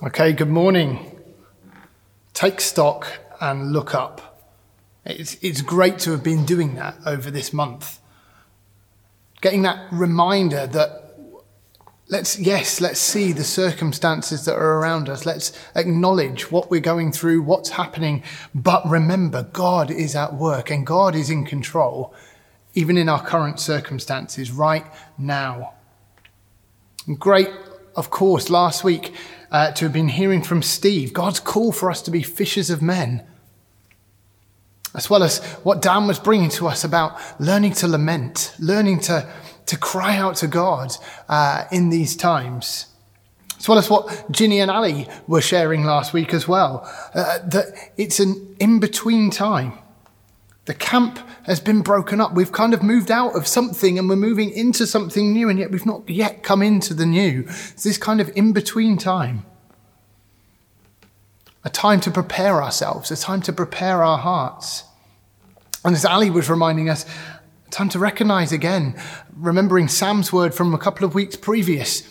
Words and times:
Okay, 0.00 0.32
good 0.32 0.48
morning. 0.48 1.10
Take 2.32 2.60
stock 2.60 3.18
and 3.40 3.72
look 3.72 3.96
up. 3.96 4.44
It's, 5.04 5.36
it's 5.42 5.60
great 5.60 5.98
to 6.00 6.12
have 6.12 6.22
been 6.22 6.44
doing 6.44 6.76
that 6.76 6.94
over 7.04 7.32
this 7.32 7.52
month. 7.52 7.98
Getting 9.40 9.62
that 9.62 9.88
reminder 9.90 10.68
that 10.68 11.16
let's, 12.06 12.38
yes, 12.38 12.80
let's 12.80 13.00
see 13.00 13.32
the 13.32 13.42
circumstances 13.42 14.44
that 14.44 14.54
are 14.54 14.78
around 14.78 15.08
us. 15.08 15.26
Let's 15.26 15.50
acknowledge 15.74 16.52
what 16.52 16.70
we're 16.70 16.78
going 16.78 17.10
through, 17.10 17.42
what's 17.42 17.70
happening. 17.70 18.22
But 18.54 18.88
remember, 18.88 19.48
God 19.52 19.90
is 19.90 20.14
at 20.14 20.32
work 20.32 20.70
and 20.70 20.86
God 20.86 21.16
is 21.16 21.28
in 21.28 21.44
control, 21.44 22.14
even 22.72 22.96
in 22.96 23.08
our 23.08 23.26
current 23.26 23.58
circumstances 23.58 24.52
right 24.52 24.86
now. 25.18 25.74
Great, 27.18 27.50
of 27.96 28.10
course, 28.10 28.48
last 28.48 28.84
week 28.84 29.12
uh, 29.50 29.72
to 29.72 29.84
have 29.84 29.92
been 29.92 30.08
hearing 30.08 30.42
from 30.42 30.62
Steve 30.62 31.12
God's 31.12 31.40
call 31.40 31.72
for 31.72 31.90
us 31.90 32.02
to 32.02 32.10
be 32.10 32.22
fishers 32.22 32.70
of 32.70 32.82
men, 32.82 33.24
as 34.94 35.08
well 35.08 35.22
as 35.22 35.38
what 35.62 35.82
Dan 35.82 36.06
was 36.06 36.18
bringing 36.18 36.50
to 36.50 36.66
us 36.66 36.84
about 36.84 37.18
learning 37.40 37.72
to 37.74 37.88
lament, 37.88 38.54
learning 38.58 39.00
to, 39.00 39.28
to 39.66 39.76
cry 39.76 40.16
out 40.16 40.36
to 40.36 40.46
God 40.46 40.92
uh, 41.28 41.64
in 41.70 41.90
these 41.90 42.16
times. 42.16 42.86
As 43.58 43.68
well 43.68 43.78
as 43.78 43.90
what 43.90 44.30
Ginny 44.30 44.60
and 44.60 44.70
Ali 44.70 45.08
were 45.26 45.40
sharing 45.40 45.84
last 45.84 46.12
week 46.12 46.32
as 46.32 46.46
well, 46.46 46.88
uh, 47.12 47.38
that 47.38 47.92
it's 47.96 48.20
an 48.20 48.56
in 48.60 48.78
between 48.78 49.30
time. 49.30 49.72
The 50.68 50.74
camp 50.74 51.18
has 51.44 51.60
been 51.60 51.80
broken 51.80 52.20
up. 52.20 52.34
We've 52.34 52.52
kind 52.52 52.74
of 52.74 52.82
moved 52.82 53.10
out 53.10 53.34
of 53.34 53.46
something 53.46 53.98
and 53.98 54.06
we're 54.06 54.16
moving 54.16 54.50
into 54.50 54.86
something 54.86 55.32
new, 55.32 55.48
and 55.48 55.58
yet 55.58 55.70
we've 55.70 55.86
not 55.86 56.06
yet 56.10 56.42
come 56.42 56.60
into 56.60 56.92
the 56.92 57.06
new. 57.06 57.46
It's 57.48 57.84
this 57.84 57.96
kind 57.96 58.20
of 58.20 58.30
in 58.36 58.52
between 58.52 58.98
time. 58.98 59.46
A 61.64 61.70
time 61.70 62.02
to 62.02 62.10
prepare 62.10 62.62
ourselves, 62.62 63.10
a 63.10 63.16
time 63.16 63.40
to 63.42 63.52
prepare 63.54 64.04
our 64.04 64.18
hearts. 64.18 64.84
And 65.86 65.94
as 65.94 66.04
Ali 66.04 66.28
was 66.28 66.50
reminding 66.50 66.90
us, 66.90 67.06
time 67.70 67.88
to 67.88 67.98
recognize 67.98 68.52
again, 68.52 68.94
remembering 69.34 69.88
Sam's 69.88 70.34
word 70.34 70.54
from 70.54 70.74
a 70.74 70.78
couple 70.78 71.06
of 71.06 71.14
weeks 71.14 71.34
previous 71.34 72.06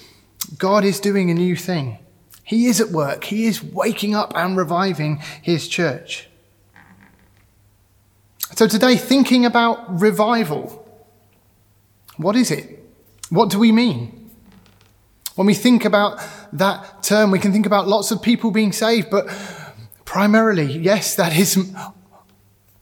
God 0.58 0.84
is 0.84 1.00
doing 1.00 1.30
a 1.30 1.36
new 1.36 1.56
thing. 1.56 2.00
He 2.44 2.66
is 2.66 2.82
at 2.82 2.90
work, 2.90 3.26
He 3.26 3.46
is 3.46 3.62
waking 3.62 4.16
up 4.16 4.34
and 4.36 4.58
reviving 4.58 5.18
His 5.44 5.68
church. 5.68 6.28
So 8.58 8.68
today, 8.68 8.96
thinking 8.96 9.46
about 9.46 10.02
revival. 10.02 10.84
What 12.16 12.36
is 12.36 12.50
it? 12.50 12.84
What 13.30 13.52
do 13.52 13.60
we 13.60 13.72
mean? 13.72 14.32
When 15.36 15.46
we 15.46 15.54
think 15.54 15.86
about 15.86 16.20
that 16.54 17.04
term, 17.04 17.30
we 17.30 17.38
can 17.38 17.52
think 17.52 17.68
about 17.68 17.88
lots 17.88 18.10
of 18.10 18.20
people 18.20 18.50
being 18.50 18.72
saved, 18.72 19.12
but 19.12 19.28
primarily, 20.06 20.76
yes, 20.76 21.14
that 21.18 21.38
is 21.38 21.72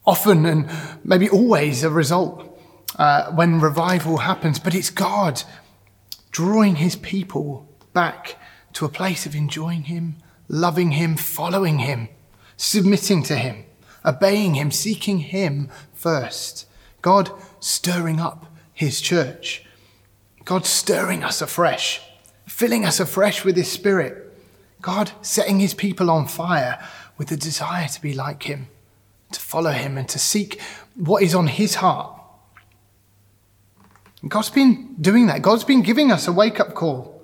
often 0.05 0.45
and 0.45 0.69
maybe 1.03 1.29
always 1.29 1.83
a 1.83 1.89
result 1.89 2.57
uh, 2.97 3.31
when 3.31 3.59
revival 3.59 4.19
happens, 4.19 4.59
but 4.59 4.73
it's 4.73 4.89
God 4.89 5.43
drawing 6.31 6.77
his 6.77 6.95
people 6.95 7.67
back 7.91 8.37
to 8.71 8.85
a 8.85 8.89
place 8.89 9.25
of 9.25 9.35
enjoying 9.35 9.83
him, 9.83 10.15
loving 10.47 10.91
him, 10.91 11.17
following 11.17 11.79
him, 11.79 12.07
submitting 12.55 13.23
to 13.23 13.35
him 13.35 13.65
obeying 14.05 14.55
Him, 14.55 14.71
seeking 14.71 15.19
Him 15.19 15.69
first. 15.93 16.67
God 17.01 17.31
stirring 17.59 18.19
up 18.19 18.45
His 18.73 19.01
church. 19.01 19.65
God 20.43 20.65
stirring 20.65 21.23
us 21.23 21.41
afresh, 21.41 22.01
filling 22.45 22.85
us 22.85 22.99
afresh 22.99 23.43
with 23.43 23.57
His 23.57 23.71
Spirit. 23.71 24.21
God 24.81 25.11
setting 25.21 25.59
His 25.59 25.73
people 25.73 26.11
on 26.11 26.27
fire 26.27 26.83
with 27.17 27.29
the 27.29 27.37
desire 27.37 27.87
to 27.87 28.01
be 28.01 28.13
like 28.13 28.43
Him, 28.43 28.67
to 29.31 29.39
follow 29.39 29.71
Him, 29.71 29.97
and 29.97 30.07
to 30.09 30.19
seek 30.19 30.61
what 30.95 31.23
is 31.23 31.33
on 31.33 31.47
His 31.47 31.75
heart. 31.75 32.11
God's 34.27 34.49
been 34.49 34.95
doing 34.99 35.27
that. 35.27 35.41
God's 35.41 35.63
been 35.63 35.81
giving 35.81 36.11
us 36.11 36.27
a 36.27 36.31
wake 36.31 36.59
up 36.59 36.73
call. 36.73 37.21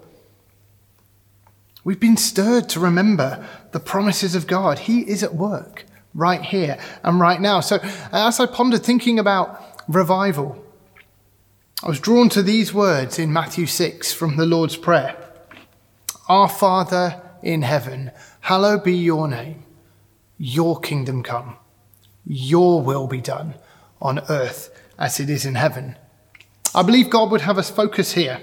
We've 1.84 2.00
been 2.00 2.18
stirred 2.18 2.70
to 2.70 2.80
remember 2.80 3.48
the 3.72 3.80
promises 3.80 4.36
of 4.36 4.46
God. 4.46 4.80
He 4.80 5.02
is 5.02 5.24
at 5.24 5.34
work 5.34 5.86
right 6.14 6.42
here 6.42 6.78
and 7.04 7.20
right 7.20 7.40
now. 7.40 7.60
So, 7.60 7.78
uh, 7.78 7.90
as 8.12 8.40
I 8.40 8.46
pondered 8.46 8.84
thinking 8.84 9.20
about 9.20 9.62
revival, 9.88 10.64
I 11.84 11.88
was 11.88 12.00
drawn 12.00 12.30
to 12.30 12.44
these 12.44 12.74
words 12.74 13.18
in 13.18 13.34
Matthew 13.34 13.66
6 13.66 14.14
from 14.14 14.38
the 14.38 14.46
Lord's 14.46 14.78
Prayer 14.78 15.18
Our 16.28 16.50
Father 16.50 17.22
in 17.42 17.64
heaven, 17.64 18.12
hallowed 18.42 18.84
be 18.84 18.94
your 18.94 19.28
name. 19.28 19.64
Your 20.38 20.80
kingdom 20.80 21.24
come. 21.24 21.56
Your 22.26 22.82
will 22.82 23.08
be 23.08 23.22
done 23.22 23.56
on 24.02 24.20
earth 24.30 24.70
as 24.98 25.20
it 25.20 25.30
is 25.30 25.46
in 25.46 25.56
heaven. 25.56 25.98
I 26.74 26.84
believe 26.84 27.10
God 27.10 27.32
would 27.32 27.42
have 27.42 27.58
us 27.58 27.70
focus 27.70 28.14
here 28.14 28.42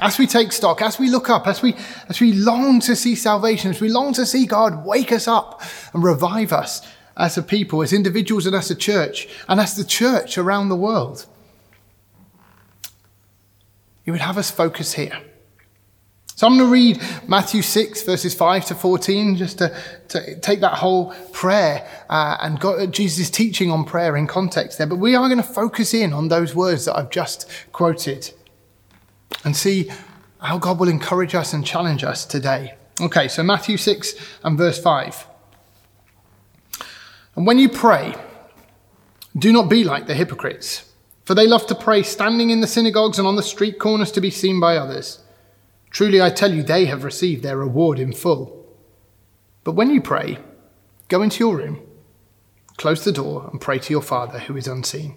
as 0.00 0.18
we 0.18 0.26
take 0.26 0.52
stock, 0.52 0.80
as 0.80 0.98
we 0.98 1.10
look 1.10 1.28
up, 1.28 1.46
as 1.46 1.62
we, 1.62 1.74
as 2.08 2.20
we 2.20 2.32
long 2.32 2.80
to 2.80 2.94
see 2.94 3.14
salvation, 3.14 3.70
as 3.70 3.80
we 3.80 3.88
long 3.88 4.12
to 4.14 4.24
see 4.24 4.46
God 4.46 4.84
wake 4.84 5.12
us 5.12 5.26
up 5.26 5.62
and 5.92 6.02
revive 6.02 6.52
us 6.52 6.86
as 7.16 7.36
a 7.36 7.42
people, 7.42 7.82
as 7.82 7.92
individuals 7.92 8.46
and 8.46 8.54
as 8.54 8.70
a 8.70 8.76
church, 8.76 9.28
and 9.48 9.58
as 9.58 9.74
the 9.74 9.84
church 9.84 10.38
around 10.38 10.68
the 10.68 10.76
world, 10.76 11.26
He 14.04 14.10
would 14.10 14.20
have 14.20 14.38
us 14.38 14.50
focus 14.50 14.94
here. 14.94 15.20
So 16.36 16.46
I'm 16.46 16.56
going 16.56 16.68
to 16.68 16.72
read 16.72 17.02
Matthew 17.28 17.62
6, 17.62 18.04
verses 18.04 18.32
5 18.32 18.66
to 18.66 18.76
14, 18.76 19.34
just 19.34 19.58
to, 19.58 19.76
to 20.10 20.38
take 20.38 20.60
that 20.60 20.74
whole 20.74 21.12
prayer 21.32 21.84
uh, 22.08 22.36
and 22.40 22.60
God, 22.60 22.92
Jesus' 22.92 23.28
teaching 23.28 23.72
on 23.72 23.84
prayer 23.84 24.16
in 24.16 24.28
context 24.28 24.78
there. 24.78 24.86
But 24.86 25.00
we 25.00 25.16
are 25.16 25.26
going 25.26 25.42
to 25.42 25.42
focus 25.42 25.92
in 25.94 26.12
on 26.12 26.28
those 26.28 26.54
words 26.54 26.84
that 26.84 26.96
I've 26.96 27.10
just 27.10 27.50
quoted 27.72 28.32
and 29.44 29.56
see 29.56 29.90
how 30.40 30.58
God 30.58 30.78
will 30.78 30.88
encourage 30.88 31.34
us 31.34 31.52
and 31.52 31.64
challenge 31.64 32.04
us 32.04 32.24
today. 32.24 32.74
Okay, 33.00 33.28
so 33.28 33.42
Matthew 33.42 33.76
6 33.76 34.14
and 34.44 34.58
verse 34.58 34.80
5. 34.80 35.26
And 37.36 37.46
when 37.46 37.58
you 37.58 37.68
pray, 37.68 38.14
do 39.36 39.52
not 39.52 39.68
be 39.68 39.84
like 39.84 40.06
the 40.06 40.14
hypocrites, 40.14 40.92
for 41.24 41.34
they 41.34 41.46
love 41.46 41.66
to 41.68 41.74
pray 41.74 42.02
standing 42.02 42.50
in 42.50 42.60
the 42.60 42.66
synagogues 42.66 43.18
and 43.18 43.28
on 43.28 43.36
the 43.36 43.42
street 43.42 43.78
corners 43.78 44.10
to 44.12 44.20
be 44.20 44.30
seen 44.30 44.58
by 44.58 44.76
others. 44.76 45.20
Truly, 45.90 46.20
I 46.20 46.30
tell 46.30 46.52
you, 46.52 46.62
they 46.62 46.86
have 46.86 47.04
received 47.04 47.42
their 47.42 47.56
reward 47.56 47.98
in 47.98 48.12
full. 48.12 48.66
But 49.64 49.72
when 49.72 49.90
you 49.90 50.00
pray, 50.00 50.38
go 51.08 51.22
into 51.22 51.44
your 51.44 51.56
room, 51.56 51.80
close 52.76 53.04
the 53.04 53.12
door, 53.12 53.48
and 53.50 53.60
pray 53.60 53.78
to 53.78 53.92
your 53.92 54.02
Father 54.02 54.40
who 54.40 54.56
is 54.56 54.66
unseen 54.66 55.16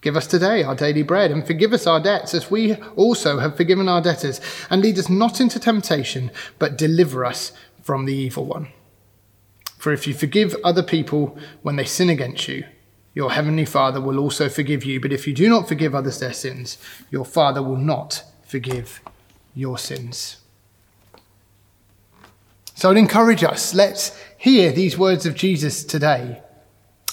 Give 0.00 0.16
us 0.16 0.26
today 0.26 0.62
our 0.62 0.74
daily 0.74 1.02
bread, 1.02 1.30
and 1.30 1.46
forgive 1.46 1.72
us 1.72 1.86
our 1.86 2.00
debts, 2.00 2.32
as 2.34 2.50
we 2.50 2.74
also 2.96 3.38
have 3.38 3.56
forgiven 3.56 3.88
our 3.88 4.00
debtors. 4.00 4.40
And 4.70 4.80
lead 4.80 4.98
us 4.98 5.08
not 5.08 5.40
into 5.40 5.60
temptation, 5.60 6.30
but 6.58 6.78
deliver 6.78 7.24
us 7.24 7.52
from 7.82 8.06
the 8.06 8.14
evil 8.14 8.46
one. 8.46 8.68
For 9.76 9.92
if 9.92 10.06
you 10.06 10.14
forgive 10.14 10.56
other 10.64 10.82
people 10.82 11.38
when 11.62 11.76
they 11.76 11.84
sin 11.84 12.10
against 12.10 12.48
you, 12.48 12.64
your 13.14 13.32
heavenly 13.32 13.64
Father 13.64 14.00
will 14.00 14.18
also 14.18 14.48
forgive 14.48 14.84
you. 14.84 15.00
But 15.00 15.12
if 15.12 15.26
you 15.26 15.34
do 15.34 15.48
not 15.48 15.68
forgive 15.68 15.94
others 15.94 16.20
their 16.20 16.32
sins, 16.32 16.78
your 17.10 17.24
Father 17.24 17.62
will 17.62 17.76
not 17.76 18.22
forgive 18.44 19.00
your 19.54 19.78
sins. 19.78 20.36
So 22.74 22.90
I'd 22.90 22.96
encourage 22.96 23.44
us, 23.44 23.74
let's 23.74 24.18
hear 24.38 24.72
these 24.72 24.96
words 24.96 25.26
of 25.26 25.34
Jesus 25.34 25.84
today 25.84 26.40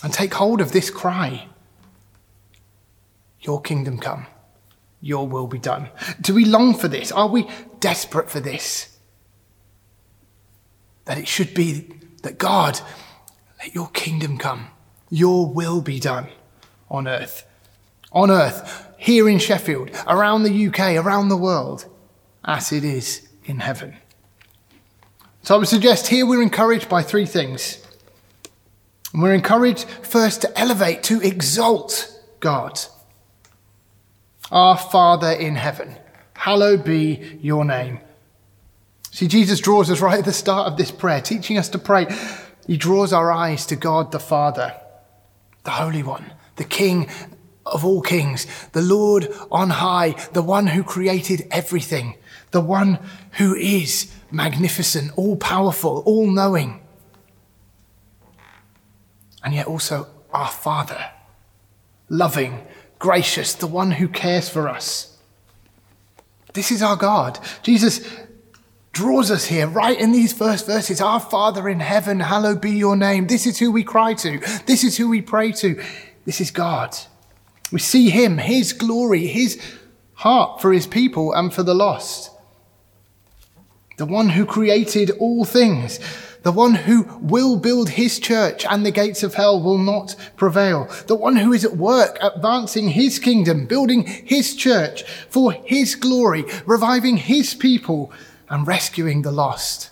and 0.02 0.14
take 0.14 0.36
hold 0.36 0.62
of 0.62 0.72
this 0.72 0.90
cry 0.90 1.48
your 3.42 3.62
kingdom 3.62 3.98
come, 3.98 4.28
your 5.02 5.28
will 5.28 5.48
be 5.48 5.60
done. 5.60 5.90
Do 6.20 6.34
we 6.34 6.46
long 6.46 6.74
for 6.74 6.88
this? 6.88 7.12
Are 7.12 7.28
we 7.28 7.48
desperate 7.80 8.30
for 8.30 8.40
this? 8.40 8.98
That 11.06 11.18
it 11.18 11.28
should 11.28 11.54
be 11.54 11.90
that 12.24 12.38
God, 12.38 12.80
let 13.60 13.74
your 13.74 13.90
kingdom 13.90 14.38
come, 14.38 14.68
your 15.10 15.48
will 15.48 15.82
be 15.82 16.00
done 16.00 16.28
on 16.90 17.08
earth. 17.08 17.46
On 18.12 18.32
earth, 18.32 18.88
here 18.98 19.30
in 19.30 19.40
Sheffield, 19.40 19.92
around 20.08 20.44
the 20.44 20.68
UK, 20.68 20.96
around 20.96 21.30
the 21.30 21.38
world, 21.38 21.86
as 22.44 22.72
it 22.72 22.84
is 22.84 23.28
in 23.46 23.60
heaven. 23.60 23.96
So 25.44 25.56
I 25.56 25.58
would 25.60 25.68
suggest 25.68 26.08
here 26.08 26.26
we're 26.26 26.42
encouraged 26.42 26.90
by 26.90 27.04
three 27.04 27.26
things. 27.26 27.82
And 29.14 29.22
we're 29.22 29.34
encouraged 29.34 29.86
first 29.86 30.42
to 30.42 30.60
elevate, 30.60 31.04
to 31.04 31.22
exalt 31.22 32.22
God. 32.40 32.80
Our 34.52 34.78
Father 34.78 35.32
in 35.32 35.56
heaven, 35.56 35.98
hallowed 36.34 36.84
be 36.84 37.40
your 37.42 37.66
name. 37.66 38.00
See, 39.12 39.28
Jesus 39.28 39.60
draws 39.60 39.90
us 39.90 40.00
right 40.00 40.20
at 40.20 40.26
the 40.26 40.34
start 40.34 40.68
of 40.68 40.78
this 40.78 40.92
prayer, 40.92 41.22
teaching 41.22 41.58
us 41.58 41.70
to 41.70 41.80
pray. 41.80 42.08
He 42.66 42.78
draws 42.78 43.14
our 43.14 43.32
eyes 43.32 43.66
to 43.68 43.76
God 43.76 44.12
the 44.12 44.20
Father, 44.20 44.74
the 45.64 45.72
Holy 45.72 46.04
One, 46.04 46.34
the 46.56 46.64
King 46.64 47.10
of 47.66 47.84
all 47.84 48.02
kings, 48.02 48.48
the 48.72 48.82
Lord 48.82 49.28
on 49.52 49.70
high, 49.70 50.12
the 50.34 50.42
one 50.42 50.68
who 50.68 50.84
created 50.84 51.48
everything, 51.52 52.16
the 52.52 52.62
one 52.62 53.00
who 53.34 53.56
is 53.56 54.14
magnificent, 54.32 55.12
all 55.18 55.36
powerful, 55.36 56.04
all 56.06 56.30
knowing, 56.30 56.82
and 59.44 59.54
yet 59.54 59.68
also 59.68 60.08
our 60.32 60.48
Father, 60.48 61.12
loving, 62.10 62.66
gracious, 63.00 63.54
the 63.54 63.68
one 63.68 63.92
who 63.92 64.08
cares 64.08 64.50
for 64.50 64.68
us. 64.68 65.18
This 66.54 66.72
is 66.72 66.82
our 66.82 66.96
God. 66.96 67.40
Jesus 67.62 68.02
draws 68.92 69.30
us 69.30 69.46
here 69.46 69.68
right 69.68 70.00
in 70.00 70.12
these 70.12 70.34
first 70.34 70.66
verses. 70.66 71.00
Our 71.00 71.20
Father 71.20 71.70
in 71.70 71.80
heaven, 71.80 72.20
hallowed 72.20 72.62
be 72.62 72.72
your 72.72 72.96
name. 72.96 73.28
This 73.28 73.46
is 73.46 73.60
who 73.60 73.72
we 73.72 73.84
cry 73.84 74.16
to. 74.16 74.40
This 74.66 74.84
is 74.84 74.98
who 74.98 75.08
we 75.10 75.22
pray 75.22 75.52
to. 75.52 75.80
This 76.26 76.42
is 76.42 76.50
God. 76.50 76.98
We 77.72 77.80
see 77.80 78.10
him, 78.10 78.40
his 78.40 78.74
glory, 78.74 79.28
his 79.28 79.62
heart 80.14 80.62
for 80.62 80.74
his 80.74 80.88
people 80.88 81.34
and 81.34 81.54
for 81.54 81.64
the 81.64 81.76
lost. 81.76 82.32
The 83.98 84.06
one 84.06 84.30
who 84.30 84.46
created 84.46 85.12
all 85.20 85.46
things, 85.46 86.00
the 86.44 86.52
one 86.52 86.76
who 86.76 87.04
will 87.22 87.58
build 87.58 87.90
his 87.90 88.20
church 88.20 88.66
and 88.66 88.86
the 88.86 88.92
gates 88.92 89.24
of 89.24 89.34
hell 89.34 89.62
will 89.62 89.78
not 89.78 90.16
prevail, 90.36 90.90
the 91.08 91.16
one 91.16 91.36
who 91.36 91.54
is 91.54 91.66
at 91.66 91.78
work 91.78 92.18
advancing 92.22 92.90
his 92.90 93.20
kingdom, 93.20 93.66
building 93.66 94.06
his 94.06 94.56
church 94.56 95.04
for 95.04 95.52
his 95.52 95.96
glory, 95.96 96.46
reviving 96.66 97.18
his 97.18 97.54
people 97.54 98.12
and 98.50 98.68
rescuing 98.68 99.22
the 99.22 99.32
lost. 99.32 99.92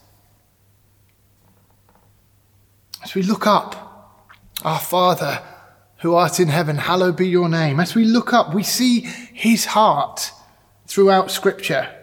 As 3.04 3.14
we 3.14 3.22
look 3.22 3.46
up, 3.46 4.26
our 4.64 4.80
Father, 4.80 5.44
who 6.00 6.16
art 6.16 6.40
in 6.40 6.48
heaven, 6.48 6.78
hallowed 6.78 7.18
be 7.18 7.28
your 7.28 7.50
name. 7.50 7.80
As 7.80 7.96
we 7.96 8.06
look 8.06 8.34
up, 8.34 8.54
we 8.54 8.64
see 8.64 9.02
his 9.02 9.66
heart 9.66 10.32
throughout 10.88 11.32
Scripture. 11.32 11.95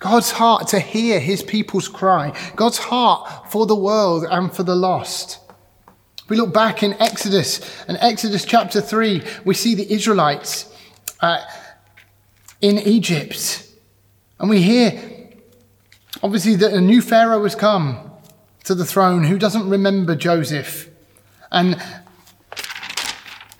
God's 0.00 0.30
heart 0.32 0.68
to 0.68 0.80
hear 0.80 1.20
his 1.20 1.42
people's 1.42 1.86
cry, 1.86 2.36
God's 2.56 2.78
heart 2.78 3.52
for 3.52 3.66
the 3.66 3.76
world 3.76 4.24
and 4.28 4.52
for 4.52 4.62
the 4.62 4.74
lost. 4.74 5.38
We 6.28 6.36
look 6.36 6.54
back 6.54 6.82
in 6.82 6.94
Exodus, 6.94 7.60
and 7.86 7.98
Exodus 8.00 8.44
chapter 8.44 8.80
3, 8.80 9.22
we 9.44 9.54
see 9.54 9.74
the 9.74 9.92
Israelites 9.92 10.74
uh, 11.20 11.40
in 12.60 12.78
Egypt. 12.78 13.68
And 14.38 14.48
we 14.48 14.62
hear, 14.62 15.28
obviously, 16.22 16.54
that 16.56 16.72
a 16.72 16.80
new 16.80 17.02
Pharaoh 17.02 17.42
has 17.42 17.54
come 17.54 18.10
to 18.64 18.74
the 18.74 18.86
throne 18.86 19.24
who 19.24 19.38
doesn't 19.38 19.68
remember 19.68 20.14
Joseph. 20.14 20.88
And 21.50 21.74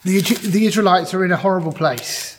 the, 0.05 0.21
the 0.21 0.65
Israelites 0.65 1.13
are 1.13 1.25
in 1.25 1.33
a 1.33 1.37
horrible 1.37 1.73
place. 1.73 2.30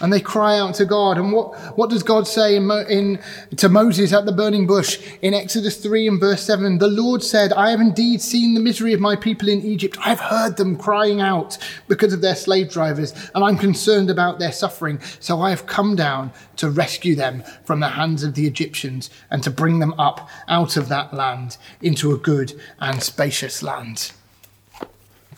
And 0.00 0.12
they 0.12 0.20
cry 0.20 0.58
out 0.58 0.74
to 0.76 0.84
God. 0.84 1.18
And 1.18 1.32
what, 1.32 1.56
what 1.76 1.90
does 1.90 2.02
God 2.02 2.28
say 2.28 2.54
in, 2.54 2.70
in, 2.88 3.18
to 3.56 3.68
Moses 3.68 4.12
at 4.12 4.26
the 4.26 4.32
burning 4.32 4.66
bush 4.66 5.00
in 5.22 5.34
Exodus 5.34 5.76
3 5.76 6.06
and 6.06 6.20
verse 6.20 6.42
7? 6.42 6.78
The 6.78 6.88
Lord 6.88 7.22
said, 7.22 7.52
I 7.52 7.70
have 7.70 7.80
indeed 7.80 8.22
seen 8.22 8.54
the 8.54 8.60
misery 8.60 8.92
of 8.92 9.00
my 9.00 9.16
people 9.16 9.48
in 9.48 9.60
Egypt. 9.62 9.98
I've 10.04 10.20
heard 10.20 10.56
them 10.56 10.76
crying 10.76 11.20
out 11.20 11.58
because 11.88 12.12
of 12.12 12.20
their 12.20 12.36
slave 12.36 12.70
drivers, 12.70 13.12
and 13.34 13.42
I'm 13.42 13.58
concerned 13.58 14.08
about 14.08 14.38
their 14.38 14.52
suffering. 14.52 15.00
So 15.18 15.40
I 15.40 15.50
have 15.50 15.66
come 15.66 15.96
down 15.96 16.32
to 16.56 16.70
rescue 16.70 17.14
them 17.14 17.42
from 17.64 17.80
the 17.80 17.88
hands 17.88 18.22
of 18.22 18.34
the 18.34 18.46
Egyptians 18.46 19.10
and 19.30 19.42
to 19.42 19.50
bring 19.50 19.78
them 19.78 19.94
up 19.98 20.28
out 20.46 20.76
of 20.76 20.88
that 20.88 21.12
land 21.12 21.56
into 21.82 22.12
a 22.12 22.18
good 22.18 22.52
and 22.78 23.02
spacious 23.02 23.62
land. 23.62 24.12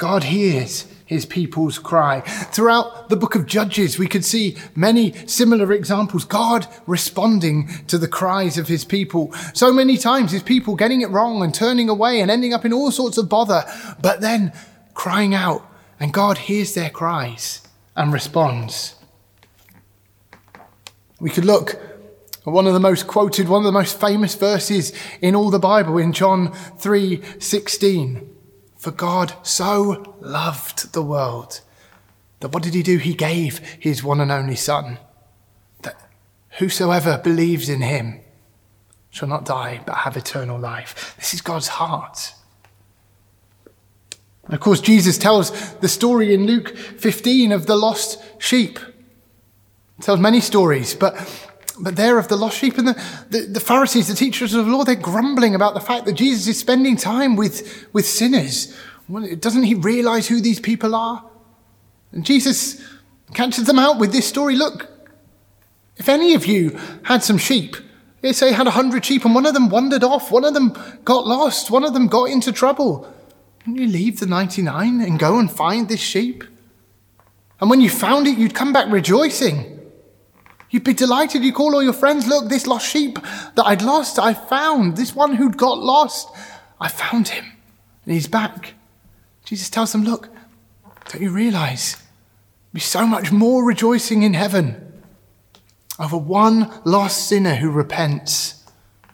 God 0.00 0.24
hears 0.24 0.86
his 1.10 1.26
people's 1.26 1.76
cry. 1.76 2.20
Throughout 2.20 3.08
the 3.08 3.16
book 3.16 3.34
of 3.34 3.44
Judges, 3.44 3.98
we 3.98 4.06
could 4.06 4.24
see 4.24 4.56
many 4.76 5.12
similar 5.26 5.72
examples. 5.72 6.24
God 6.24 6.68
responding 6.86 7.68
to 7.88 7.98
the 7.98 8.06
cries 8.06 8.56
of 8.56 8.68
his 8.68 8.84
people. 8.84 9.32
So 9.52 9.72
many 9.72 9.96
times 9.96 10.30
his 10.30 10.44
people 10.44 10.76
getting 10.76 11.00
it 11.00 11.10
wrong 11.10 11.42
and 11.42 11.52
turning 11.52 11.88
away 11.88 12.20
and 12.20 12.30
ending 12.30 12.54
up 12.54 12.64
in 12.64 12.72
all 12.72 12.92
sorts 12.92 13.18
of 13.18 13.28
bother, 13.28 13.64
but 14.00 14.20
then 14.20 14.52
crying 14.94 15.34
out 15.34 15.68
and 15.98 16.12
God 16.12 16.38
hears 16.38 16.74
their 16.74 16.90
cries 16.90 17.62
and 17.96 18.12
responds. 18.12 18.94
We 21.18 21.30
could 21.30 21.44
look 21.44 21.70
at 22.46 22.52
one 22.52 22.68
of 22.68 22.72
the 22.72 22.78
most 22.78 23.08
quoted, 23.08 23.48
one 23.48 23.62
of 23.62 23.66
the 23.66 23.72
most 23.72 24.00
famous 24.00 24.36
verses 24.36 24.92
in 25.20 25.34
all 25.34 25.50
the 25.50 25.58
Bible 25.58 25.98
in 25.98 26.12
John 26.12 26.52
3 26.52 27.20
16. 27.40 28.30
For 28.81 28.91
God 28.91 29.35
so 29.43 30.17
loved 30.23 30.94
the 30.94 31.03
world 31.03 31.61
that 32.41 32.49
what 32.49 32.62
did 32.62 32.73
he 32.73 32.82
do? 32.82 32.97
He 32.97 33.12
gave 33.12 33.59
his 33.79 34.03
one 34.03 34.21
and 34.21 34.32
only 34.32 34.56
Son, 34.56 34.97
that 35.82 36.00
whosoever 36.59 37.19
believes 37.19 37.69
in 37.69 37.82
him 37.82 38.23
shall 39.11 39.29
not 39.29 39.44
die 39.44 39.82
but 39.85 39.97
have 39.97 40.17
eternal 40.17 40.59
life. 40.59 41.15
This 41.19 41.35
is 41.35 41.43
God's 41.43 41.69
heart. 41.69 42.32
And 44.47 44.55
of 44.55 44.61
course, 44.61 44.81
Jesus 44.81 45.19
tells 45.19 45.75
the 45.75 45.88
story 45.88 46.32
in 46.32 46.47
Luke 46.47 46.75
15 46.75 47.53
of 47.53 47.67
the 47.67 47.77
lost 47.77 48.19
sheep. 48.38 48.79
He 49.99 50.03
tells 50.03 50.21
many 50.21 50.41
stories, 50.41 50.94
but 50.94 51.19
but 51.81 51.97
they're 51.97 52.19
of 52.19 52.29
the 52.29 52.37
lost 52.37 52.59
sheep. 52.59 52.79
And 52.79 52.88
the, 52.88 53.03
the, 53.31 53.41
the, 53.43 53.61
Pharisees, 53.61 54.09
the 54.09 54.15
teachers 54.15 54.55
of 54.55 54.67
the 54.67 54.73
law, 54.73 54.85
they're 54.85 54.94
grumbling 54.94 55.55
about 55.55 55.75
the 55.75 55.81
fact 55.81 56.05
that 56.06 56.15
Jesus 56.15 56.47
is 56.47 56.59
spending 56.59 56.97
time 56.97 57.37
with, 57.37 57.88
with 57.93 58.06
sinners. 58.06 58.77
Well, 59.09 59.35
doesn't 59.37 59.65
he 59.65 59.75
realize 59.75 60.29
who 60.29 60.41
these 60.41 60.61
people 60.61 60.94
are? 60.94 61.25
And 62.12 62.25
Jesus 62.25 62.85
catches 63.35 63.67
them 63.67 63.79
out 63.79 63.99
with 63.99 64.12
this 64.12 64.27
story. 64.27 64.56
Look, 64.56 64.88
if 65.97 66.09
any 66.09 66.35
of 66.35 66.47
you 66.47 66.79
had 67.05 67.23
some 67.23 67.38
sheep, 67.38 67.77
let's 68.23 68.38
say 68.38 68.53
had 68.53 68.67
a 68.67 68.73
hundred 68.73 69.05
sheep 69.05 69.25
and 69.25 69.35
one 69.35 69.47
of 69.47 69.55
them 69.55 69.69
wandered 69.69 70.05
off, 70.05 70.31
one 70.31 70.44
of 70.44 70.55
them 70.55 70.77
got 71.05 71.27
lost, 71.27 71.71
one 71.71 71.85
of 71.85 71.93
them 71.93 72.06
got 72.06 72.31
into 72.31 72.53
trouble, 72.53 73.12
wouldn't 73.61 73.79
you 73.79 73.87
leave 73.87 74.21
the 74.21 74.27
99 74.27 75.00
and 75.00 75.19
go 75.19 75.38
and 75.38 75.50
find 75.50 75.89
this 75.89 76.01
sheep? 76.01 76.44
And 77.60 77.69
when 77.69 77.81
you 77.81 77.91
found 77.91 78.27
it, 78.27 78.39
you'd 78.39 78.55
come 78.55 78.72
back 78.72 78.91
rejoicing. 78.91 79.69
You'd 80.70 80.84
be 80.84 80.94
delighted. 80.94 81.44
You 81.44 81.53
call 81.53 81.74
all 81.74 81.82
your 81.82 81.93
friends, 81.93 82.27
look, 82.27 82.48
this 82.48 82.67
lost 82.67 82.89
sheep 82.89 83.19
that 83.56 83.65
I'd 83.65 83.82
lost, 83.82 84.19
I 84.19 84.34
found. 84.34 84.96
This 84.96 85.15
one 85.15 85.34
who'd 85.34 85.56
got 85.56 85.79
lost, 85.79 86.29
I 86.81 86.89
found 86.89 87.29
him. 87.29 87.44
And 88.05 88.15
he's 88.15 88.29
back. 88.29 88.74
Jesus 89.44 89.69
tells 89.69 89.93
them, 89.93 90.05
look, 90.05 90.29
don't 91.08 91.22
you 91.22 91.31
realize? 91.31 91.96
Be 92.72 92.81
so 92.81 93.05
much 93.05 93.32
more 93.32 93.65
rejoicing 93.65 94.22
in 94.22 94.34
heaven 94.34 95.03
over 95.98 96.17
one 96.17 96.72
lost 96.84 97.29
sinner 97.29 97.56
who 97.56 97.70
repents 97.70 98.65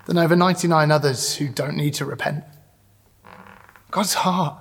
than 0.05 0.19
over 0.19 0.37
99 0.37 0.91
others 0.91 1.37
who 1.37 1.49
don't 1.49 1.77
need 1.77 1.95
to 1.95 2.05
repent. 2.05 2.45
God's 3.91 4.15
heart 4.15 4.59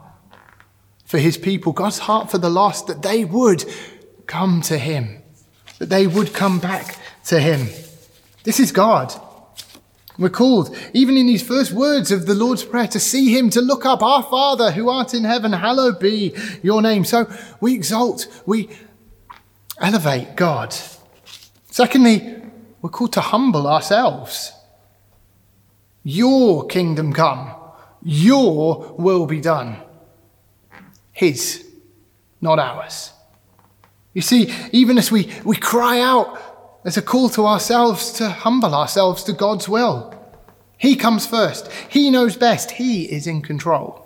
for 1.04 1.18
his 1.18 1.38
people, 1.38 1.74
God's 1.74 2.00
heart 2.00 2.32
for 2.32 2.38
the 2.38 2.50
lost, 2.50 2.88
that 2.88 3.02
they 3.02 3.26
would 3.26 3.66
come 4.28 4.62
to 4.62 4.78
him 4.78 5.22
that 5.80 5.90
they 5.90 6.08
would 6.08 6.34
come 6.34 6.60
back 6.60 6.98
to 7.26 7.40
him. 7.40 7.68
This 8.44 8.60
is 8.60 8.72
God. 8.72 9.14
We're 10.18 10.30
called, 10.30 10.76
even 10.94 11.18
in 11.18 11.28
these 11.28 11.46
first 11.46 11.74
words 11.74 12.12
of 12.12 12.26
the 12.26 12.36
Lord's 12.36 12.64
Prayer, 12.64 12.88
to 12.88 13.00
see 13.00 13.38
him, 13.38 13.50
to 13.50 13.60
look 13.60 13.86
up, 13.86 14.02
Our 14.02 14.24
Father 14.24 14.72
who 14.72 14.90
art 14.90 15.14
in 15.14 15.26
heaven, 15.26 15.52
hallowed 15.52 16.00
be 16.00 16.34
your 16.64 16.82
name. 16.82 17.04
So 17.04 17.30
we 17.60 17.74
exalt, 17.74 18.28
we 18.46 18.70
elevate 19.80 20.36
God. 20.38 20.74
Secondly, 21.70 22.42
we're 22.82 22.90
called 22.90 23.14
to 23.14 23.22
humble 23.22 23.68
ourselves. 23.68 24.54
Your 26.04 26.66
kingdom 26.68 27.12
come, 27.12 27.54
your 28.02 28.96
will 28.98 29.26
be 29.26 29.42
done. 29.42 29.78
His, 31.12 31.68
not 32.40 32.60
ours. 32.60 33.12
You 34.16 34.22
see, 34.22 34.52
even 34.72 34.98
as 34.98 35.12
we, 35.12 35.30
we 35.44 35.58
cry 35.58 36.00
out, 36.00 36.82
there's 36.84 36.98
a 36.98 37.04
call 37.04 37.30
to 37.30 37.46
ourselves 37.46 38.14
to 38.14 38.30
humble 38.30 38.74
ourselves 38.74 39.24
to 39.26 39.34
God's 39.34 39.70
will. 39.70 40.14
He 40.78 40.96
comes 40.96 41.28
first. 41.28 41.72
He 41.90 42.10
knows 42.10 42.36
best. 42.36 42.72
He 42.72 43.04
is 43.04 43.28
in 43.28 43.44
control. 43.44 44.02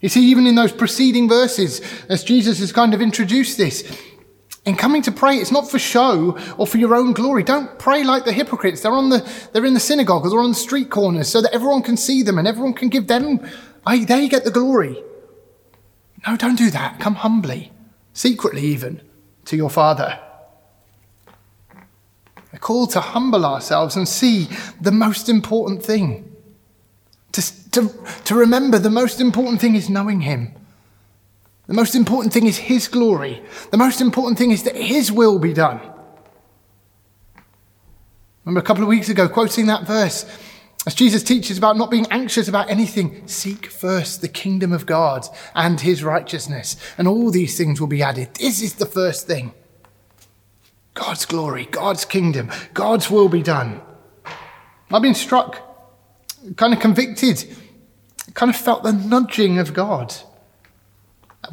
You 0.00 0.10
see, 0.10 0.30
even 0.30 0.46
in 0.46 0.54
those 0.54 0.72
preceding 0.72 1.28
verses, 1.28 1.80
as 2.08 2.22
Jesus 2.22 2.60
has 2.60 2.70
kind 2.70 2.94
of 2.94 3.00
introduced 3.00 3.56
this, 3.56 3.82
In 4.66 4.74
coming 4.74 5.00
to 5.02 5.12
pray, 5.12 5.36
it's 5.36 5.52
not 5.52 5.70
for 5.70 5.78
show 5.78 6.36
or 6.58 6.66
for 6.66 6.78
your 6.78 6.96
own 6.96 7.12
glory. 7.12 7.44
Don't 7.44 7.78
pray 7.78 8.02
like 8.02 8.24
the 8.24 8.32
hypocrites. 8.32 8.82
They're 8.82 8.92
on 8.92 9.10
the, 9.10 9.24
they're 9.52 9.64
in 9.64 9.74
the 9.74 9.80
synagogues 9.80 10.26
or 10.26 10.30
they're 10.30 10.40
on 10.40 10.50
the 10.50 10.56
street 10.56 10.90
corners 10.90 11.28
so 11.28 11.40
that 11.40 11.54
everyone 11.54 11.82
can 11.82 11.96
see 11.96 12.24
them 12.24 12.36
and 12.36 12.48
everyone 12.48 12.74
can 12.74 12.88
give 12.88 13.06
them, 13.06 13.48
they 13.86 14.28
get 14.28 14.42
the 14.42 14.50
glory. 14.50 15.00
No, 16.26 16.36
don't 16.36 16.56
do 16.56 16.70
that. 16.70 16.98
Come 16.98 17.14
humbly, 17.14 17.70
secretly 18.16 18.62
even, 18.62 19.02
to 19.44 19.56
your 19.56 19.68
Father. 19.68 20.18
A 22.54 22.58
call 22.58 22.86
to 22.88 23.00
humble 23.00 23.44
ourselves 23.44 23.94
and 23.94 24.08
see 24.08 24.48
the 24.80 24.90
most 24.90 25.28
important 25.28 25.82
thing. 25.84 26.34
To, 27.32 27.70
to, 27.72 27.94
to 28.24 28.34
remember 28.34 28.78
the 28.78 28.88
most 28.88 29.20
important 29.20 29.60
thing 29.60 29.74
is 29.74 29.90
knowing 29.90 30.22
Him. 30.22 30.54
The 31.66 31.74
most 31.74 31.94
important 31.94 32.32
thing 32.32 32.46
is 32.46 32.56
His 32.56 32.88
glory. 32.88 33.42
The 33.70 33.76
most 33.76 34.00
important 34.00 34.38
thing 34.38 34.50
is 34.50 34.62
that 34.62 34.76
His 34.76 35.12
will 35.12 35.38
be 35.38 35.52
done. 35.52 35.80
Remember 38.46 38.60
a 38.60 38.64
couple 38.64 38.82
of 38.82 38.88
weeks 38.88 39.10
ago, 39.10 39.28
quoting 39.28 39.66
that 39.66 39.86
verse, 39.86 40.24
as 40.86 40.94
Jesus 40.94 41.24
teaches 41.24 41.58
about 41.58 41.76
not 41.76 41.90
being 41.90 42.06
anxious 42.12 42.46
about 42.46 42.70
anything, 42.70 43.26
seek 43.26 43.66
first 43.66 44.20
the 44.20 44.28
kingdom 44.28 44.72
of 44.72 44.86
God 44.86 45.26
and 45.52 45.80
His 45.80 46.04
righteousness, 46.04 46.76
and 46.96 47.08
all 47.08 47.32
these 47.32 47.58
things 47.58 47.80
will 47.80 47.88
be 47.88 48.02
added. 48.02 48.34
This 48.34 48.62
is 48.62 48.74
the 48.74 48.86
first 48.86 49.26
thing. 49.26 49.52
God's 50.94 51.26
glory, 51.26 51.66
God's 51.66 52.04
kingdom, 52.04 52.50
God's 52.72 53.10
will 53.10 53.28
be 53.28 53.42
done. 53.42 53.80
I've 54.90 55.02
been 55.02 55.14
struck, 55.14 55.60
kind 56.56 56.72
of 56.72 56.78
convicted, 56.78 57.44
kind 58.34 58.50
of 58.50 58.56
felt 58.56 58.84
the 58.84 58.92
nudging 58.92 59.58
of 59.58 59.74
God. 59.74 60.14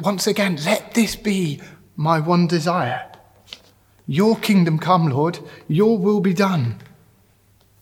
Once 0.00 0.28
again, 0.28 0.58
let 0.64 0.94
this 0.94 1.16
be 1.16 1.60
my 1.96 2.20
one 2.20 2.46
desire. 2.46 3.10
Your 4.06 4.36
kingdom 4.36 4.78
come, 4.78 5.08
Lord, 5.08 5.40
your 5.66 5.98
will 5.98 6.20
be 6.20 6.34
done. 6.34 6.78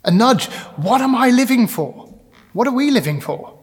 A 0.04 0.10
nudge, 0.10 0.46
what 0.76 1.00
am 1.00 1.14
I 1.14 1.30
living 1.30 1.66
for? 1.66 2.12
What 2.52 2.66
are 2.66 2.74
we 2.74 2.90
living 2.90 3.20
for? 3.20 3.58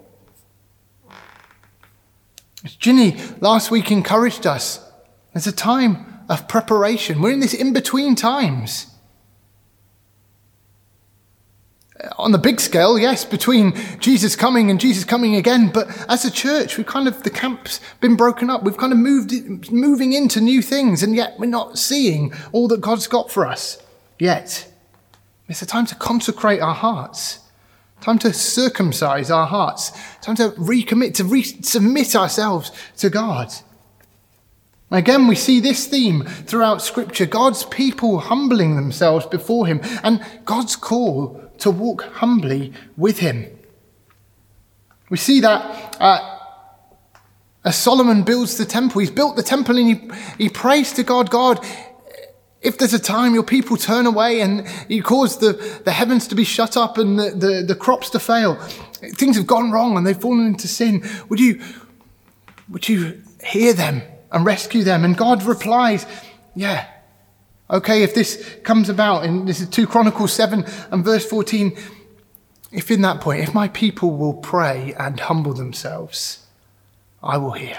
As 2.63 2.75
Ginny 2.75 3.17
last 3.39 3.72
week 3.72 3.91
encouraged 3.91 4.46
us, 4.46 4.86
there's 5.34 5.48
a 5.48 5.51
time 5.51 6.05
of 6.29 6.48
preparation. 6.48 7.22
We're 7.22 7.31
in 7.31 7.39
this 7.39 7.53
in 7.53 7.74
between 7.74 8.15
times. 8.15 8.88
Uh, 12.01 12.10
on 12.17 12.31
the 12.31 12.38
big 12.38 12.60
scale, 12.60 12.98
yes, 13.00 13.25
between 13.25 13.74
Jesus 14.00 14.36
coming 14.36 14.69
and 14.69 14.79
Jesus 14.79 15.03
coming 15.03 15.36
again, 15.36 15.72
but 15.74 15.88
as 16.10 16.25
a 16.25 16.31
church, 16.31 16.77
we've 16.77 16.86
kind 16.86 17.08
of, 17.08 17.24
the 17.24 17.29
camp's 17.29 17.79
been 18.00 18.15
broken 18.15 18.50
up. 18.50 18.63
We've 18.63 18.77
kind 18.77 18.93
of 18.93 19.00
moved, 19.00 19.72
moving 19.72 20.13
into 20.13 20.39
new 20.41 20.62
things, 20.62 21.01
and 21.03 21.15
yet 21.15 21.39
we're 21.39 21.48
not 21.48 21.77
seeing 21.77 22.34
all 22.51 22.67
that 22.69 22.81
God's 22.81 23.08
got 23.08 23.31
for 23.31 23.46
us 23.46 23.81
yet. 24.17 24.69
It's 25.50 25.63
a 25.63 25.65
time 25.65 25.88
to 25.88 25.96
consecrate 25.96 26.62
our 26.62 26.75
hearts, 26.75 27.39
time 28.01 28.20
to 28.20 28.32
circumcise 28.32 29.32
our 29.32 29.48
hearts, 29.48 29.91
time 30.22 30.36
to 30.36 30.50
recommit, 30.51 31.15
to 31.15 31.24
resubmit 31.24 32.15
ourselves 32.15 32.72
to 32.98 33.10
God. 33.10 33.51
Again, 34.91 35.27
we 35.27 35.36
see 35.36 35.60
this 35.60 35.88
theme 35.88 36.24
throughout 36.24 36.82
Scripture 36.82 37.25
God's 37.25 37.63
people 37.65 38.20
humbling 38.20 38.75
themselves 38.75 39.25
before 39.25 39.65
Him, 39.68 39.82
and 40.03 40.24
God's 40.46 40.75
call 40.75 41.44
to 41.58 41.72
walk 41.72 42.03
humbly 42.03 42.72
with 42.96 43.20
Him. 43.20 43.48
We 45.10 45.18
see 45.18 45.39
that 45.39 45.98
uh, 46.00 46.39
as 47.65 47.75
Solomon 47.75 48.24
builds 48.24 48.58
the 48.58 48.65
temple, 48.65 49.01
he's 49.01 49.12
built 49.12 49.36
the 49.36 49.44
temple 49.44 49.77
and 49.77 49.88
he, 49.88 50.44
he 50.44 50.50
prays 50.50 50.94
to 50.94 51.03
God 51.03 51.29
God, 51.29 51.65
if 52.62 52.78
there's 52.78 52.94
a 52.94 53.00
time 53.00 53.34
your 53.34 53.44
people 53.44 53.78
turn 53.78 54.06
away 54.06 54.42
and 54.42 54.68
you 54.88 55.01
cause 55.01 55.38
the, 55.38 55.54
the 55.86 55.92
heavens 55.92 56.28
to 56.28 56.36
be 56.36 56.44
shut 56.44 56.75
up 56.75 56.98
and 56.98 57.18
the, 57.18 57.32
the, 57.32 57.63
the 57.68 57.75
crops 57.75 58.10
to 58.12 58.20
fail, 58.20 58.56
things 59.16 59.38
have 59.38 59.48
gone 59.48 59.72
wrong 59.72 59.98
and 59.98 60.06
they've 60.06 60.20
fallen 60.20 60.46
into 60.46 60.68
sin, 60.68 61.08
would 61.30 61.39
you, 61.39 61.62
would 62.70 62.89
you 62.89 63.22
hear 63.42 63.74
them? 63.74 64.01
and 64.32 64.46
rescue 64.46 64.84
them. 64.84 65.04
And 65.04 65.18
God 65.18 65.44
replies, 65.44 66.06
Yeah, 66.56 66.88
okay, 67.70 68.04
if 68.04 68.13
this 68.16 68.58
comes 68.63 68.89
about, 68.89 69.25
and 69.25 69.48
this 69.48 69.62
is 69.62 69.70
2 69.70 69.88
Chronicles 69.88 70.34
7 70.34 70.66
and 70.92 71.06
verse 71.06 71.25
14, 71.25 71.78
if 72.72 72.92
in 72.92 73.01
that 73.01 73.22
point, 73.22 73.42
if 73.42 73.54
my 73.54 73.68
people 73.68 74.12
will 74.12 74.36
pray 74.36 74.94
and 75.00 75.20
humble 75.20 75.54
themselves, 75.54 76.46
I 77.24 77.38
will 77.38 77.54
hear, 77.54 77.78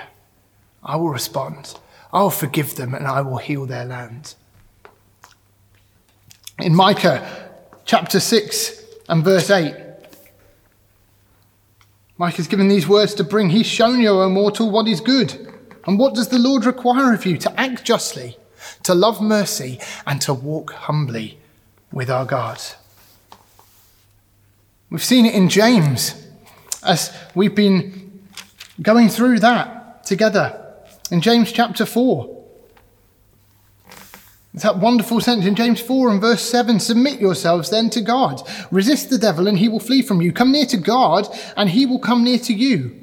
I 0.82 0.96
will 0.96 1.10
respond, 1.10 1.74
I 2.12 2.22
will 2.22 2.30
forgive 2.30 2.74
them, 2.74 2.94
and 2.94 3.06
I 3.06 3.20
will 3.20 3.38
heal 3.38 3.66
their 3.66 3.84
land. 3.84 4.34
In 6.62 6.74
Micah 6.74 7.26
chapter 7.86 8.20
6 8.20 8.84
and 9.08 9.24
verse 9.24 9.50
8, 9.50 9.74
Micah 12.18 12.40
is 12.40 12.48
given 12.48 12.68
these 12.68 12.86
words 12.86 13.14
to 13.14 13.24
bring. 13.24 13.48
He's 13.48 13.66
shown 13.66 14.00
you, 14.00 14.10
O 14.10 14.28
mortal, 14.28 14.70
what 14.70 14.86
is 14.86 15.00
good. 15.00 15.54
And 15.86 15.98
what 15.98 16.14
does 16.14 16.28
the 16.28 16.38
Lord 16.38 16.66
require 16.66 17.14
of 17.14 17.24
you? 17.24 17.38
To 17.38 17.60
act 17.60 17.84
justly, 17.84 18.36
to 18.82 18.94
love 18.94 19.22
mercy, 19.22 19.80
and 20.06 20.20
to 20.22 20.34
walk 20.34 20.72
humbly 20.72 21.38
with 21.90 22.10
our 22.10 22.26
God. 22.26 22.60
We've 24.90 25.02
seen 25.02 25.24
it 25.24 25.34
in 25.34 25.48
James 25.48 26.14
as 26.82 27.16
we've 27.34 27.54
been 27.54 28.20
going 28.82 29.08
through 29.08 29.38
that 29.40 30.04
together 30.04 30.74
in 31.10 31.22
James 31.22 31.52
chapter 31.52 31.86
4. 31.86 32.39
It's 34.52 34.64
that 34.64 34.78
wonderful 34.78 35.20
sentence 35.20 35.46
in 35.46 35.54
James 35.54 35.80
4 35.80 36.10
and 36.10 36.20
verse 36.20 36.42
7 36.42 36.80
Submit 36.80 37.20
yourselves 37.20 37.70
then 37.70 37.88
to 37.90 38.00
God. 38.00 38.42
Resist 38.70 39.08
the 39.08 39.18
devil 39.18 39.46
and 39.46 39.58
he 39.58 39.68
will 39.68 39.78
flee 39.78 40.02
from 40.02 40.20
you. 40.20 40.32
Come 40.32 40.50
near 40.50 40.66
to 40.66 40.76
God 40.76 41.28
and 41.56 41.70
he 41.70 41.86
will 41.86 42.00
come 42.00 42.24
near 42.24 42.38
to 42.40 42.52
you. 42.52 42.96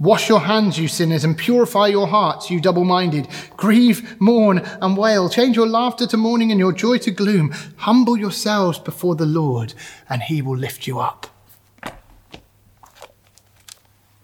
Wash 0.00 0.28
your 0.28 0.40
hands, 0.40 0.76
you 0.76 0.88
sinners, 0.88 1.22
and 1.22 1.38
purify 1.38 1.86
your 1.86 2.08
hearts, 2.08 2.50
you 2.50 2.60
double 2.60 2.84
minded. 2.84 3.28
Grieve, 3.56 4.20
mourn, 4.20 4.58
and 4.58 4.96
wail. 4.96 5.28
Change 5.28 5.54
your 5.54 5.68
laughter 5.68 6.04
to 6.08 6.16
mourning 6.16 6.50
and 6.50 6.58
your 6.58 6.72
joy 6.72 6.98
to 6.98 7.12
gloom. 7.12 7.54
Humble 7.76 8.16
yourselves 8.16 8.80
before 8.80 9.14
the 9.14 9.24
Lord, 9.24 9.72
and 10.10 10.22
he 10.22 10.42
will 10.42 10.56
lift 10.56 10.88
you 10.88 10.98
up. 10.98 11.28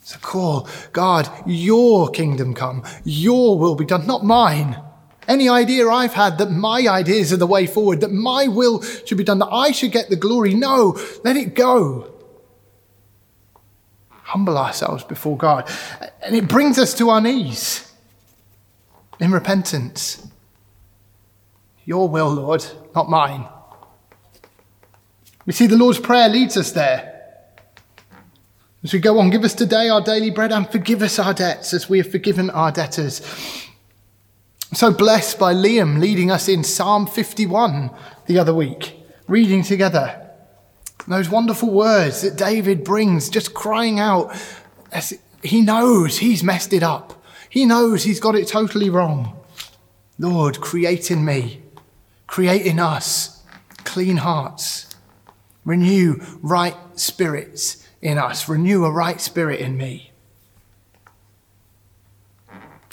So 0.02 0.18
call, 0.20 0.68
God, 0.92 1.30
your 1.46 2.10
kingdom 2.10 2.52
come, 2.52 2.82
your 3.04 3.56
will 3.56 3.76
be 3.76 3.84
done, 3.84 4.08
not 4.08 4.24
mine. 4.24 4.76
Any 5.30 5.48
idea 5.48 5.88
I've 5.88 6.14
had 6.14 6.38
that 6.38 6.50
my 6.50 6.88
ideas 6.88 7.32
are 7.32 7.36
the 7.36 7.46
way 7.46 7.64
forward, 7.66 8.00
that 8.00 8.10
my 8.10 8.48
will 8.48 8.82
should 8.82 9.16
be 9.16 9.22
done, 9.22 9.38
that 9.38 9.52
I 9.52 9.70
should 9.70 9.92
get 9.92 10.10
the 10.10 10.16
glory, 10.16 10.54
no, 10.54 10.98
let 11.22 11.36
it 11.36 11.54
go 11.54 12.12
humble 14.30 14.58
ourselves 14.58 15.04
before 15.04 15.36
God. 15.36 15.68
And 16.22 16.34
it 16.34 16.48
brings 16.48 16.78
us 16.78 16.94
to 16.94 17.10
our 17.10 17.20
knees 17.20 17.92
in 19.20 19.30
repentance. 19.30 20.26
Your 21.84 22.08
will, 22.08 22.32
Lord, 22.32 22.64
not 22.94 23.08
mine. 23.08 23.46
We 25.46 25.52
see 25.52 25.66
the 25.66 25.76
Lord's 25.76 26.00
Prayer 26.00 26.28
leads 26.28 26.56
us 26.56 26.72
there. 26.72 27.06
As 28.82 28.92
we 28.92 28.98
go 28.98 29.20
on, 29.20 29.30
give 29.30 29.44
us 29.44 29.54
today 29.54 29.88
our 29.88 30.00
daily 30.00 30.30
bread 30.30 30.50
and 30.52 30.68
forgive 30.68 31.02
us 31.02 31.20
our 31.20 31.34
debts 31.34 31.72
as 31.72 31.88
we 31.88 31.98
have 31.98 32.10
forgiven 32.10 32.50
our 32.50 32.72
debtors. 32.72 33.22
So 34.72 34.92
blessed 34.92 35.36
by 35.36 35.52
Liam 35.52 35.98
leading 35.98 36.30
us 36.30 36.48
in 36.48 36.62
Psalm 36.62 37.08
51 37.08 37.90
the 38.26 38.38
other 38.38 38.54
week, 38.54 39.02
reading 39.26 39.64
together. 39.64 40.30
Those 41.08 41.28
wonderful 41.28 41.72
words 41.72 42.22
that 42.22 42.36
David 42.36 42.84
brings, 42.84 43.28
just 43.28 43.52
crying 43.52 43.98
out, 43.98 44.32
as 44.92 45.18
he 45.42 45.60
knows 45.60 46.18
he's 46.18 46.44
messed 46.44 46.72
it 46.72 46.84
up. 46.84 47.20
He 47.48 47.66
knows 47.66 48.04
he's 48.04 48.20
got 48.20 48.36
it 48.36 48.46
totally 48.46 48.88
wrong. 48.88 49.36
Lord, 50.20 50.60
create 50.60 51.10
in 51.10 51.24
me, 51.24 51.62
create 52.28 52.64
in 52.64 52.78
us 52.78 53.42
clean 53.78 54.18
hearts, 54.18 54.94
renew 55.64 56.20
right 56.42 56.76
spirits 56.94 57.88
in 58.00 58.18
us, 58.18 58.48
renew 58.48 58.84
a 58.84 58.92
right 58.92 59.20
spirit 59.20 59.58
in 59.58 59.76
me. 59.76 60.09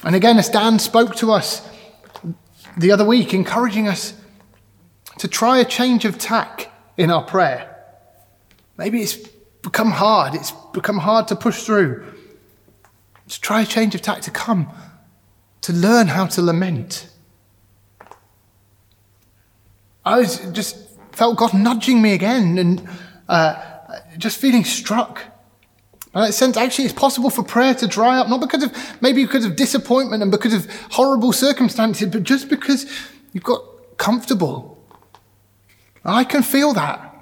And 0.04 0.16
again, 0.16 0.38
as 0.38 0.50
Dan 0.50 0.80
spoke 0.80 1.16
to 1.18 1.32
us 1.32 1.68
the 2.78 2.92
other 2.92 3.06
week, 3.06 3.34
encouraging 3.34 3.88
us 3.88 4.14
to 5.18 5.28
try 5.28 5.60
a 5.60 5.66
change 5.66 6.06
of 6.06 6.18
tack 6.18 6.72
in 6.98 7.10
our 7.10 7.24
prayer. 7.24 7.76
Maybe 8.78 9.02
it's 9.02 9.18
become 9.64 9.92
hard. 9.92 10.36
It's 10.36 10.52
become 10.74 11.00
hard 11.00 11.28
to 11.30 11.36
push 11.36 11.64
through. 11.64 12.06
To 13.28 13.42
try 13.42 13.62
a 13.62 13.66
change 13.66 13.96
of 13.96 14.02
tack, 14.02 14.22
to 14.22 14.32
come, 14.32 14.72
to 15.62 15.74
learn 15.74 16.08
how 16.08 16.28
to 16.28 16.42
lament. 16.42 17.10
I 20.06 20.20
was 20.20 20.40
just 20.52 20.78
felt 21.12 21.38
God 21.38 21.54
nudging 21.54 22.02
me 22.02 22.14
again 22.14 22.58
and 22.58 22.88
uh, 23.28 24.00
just 24.18 24.38
feeling 24.40 24.64
struck 24.64 25.24
And 26.18 26.26
that 26.26 26.34
sense, 26.34 26.58
actually, 26.58 26.86
it's 26.86 26.96
possible 26.96 27.30
for 27.30 27.44
prayer 27.44 27.76
to 27.76 27.86
dry 27.86 28.18
up, 28.18 28.28
not 28.28 28.42
because 28.42 28.64
of, 28.64 29.02
maybe 29.04 29.24
because 29.24 29.46
of 29.46 29.56
disappointment 29.56 30.24
and 30.24 30.32
because 30.32 30.52
of 30.52 30.68
horrible 30.90 31.32
circumstances, 31.32 32.08
but 32.08 32.24
just 32.24 32.50
because 32.50 32.92
you've 33.34 33.44
got 33.44 33.62
comfortable. 33.98 34.84
And 36.04 36.16
I 36.16 36.24
can 36.24 36.42
feel 36.42 36.74
that. 36.74 37.16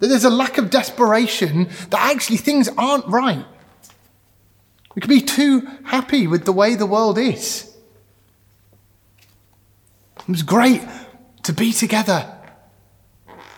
That 0.00 0.08
there's 0.08 0.24
a 0.24 0.30
lack 0.30 0.58
of 0.58 0.68
desperation, 0.68 1.68
that 1.90 2.12
actually 2.12 2.38
things 2.38 2.68
aren't 2.76 3.06
right. 3.06 3.46
We 4.96 5.00
can 5.00 5.10
be 5.10 5.20
too 5.20 5.60
happy 5.84 6.26
with 6.26 6.44
the 6.44 6.50
way 6.50 6.74
the 6.74 6.86
world 6.86 7.18
is. 7.18 7.72
It 10.18 10.28
was 10.28 10.42
great 10.42 10.82
to 11.44 11.52
be 11.52 11.72
together, 11.72 12.36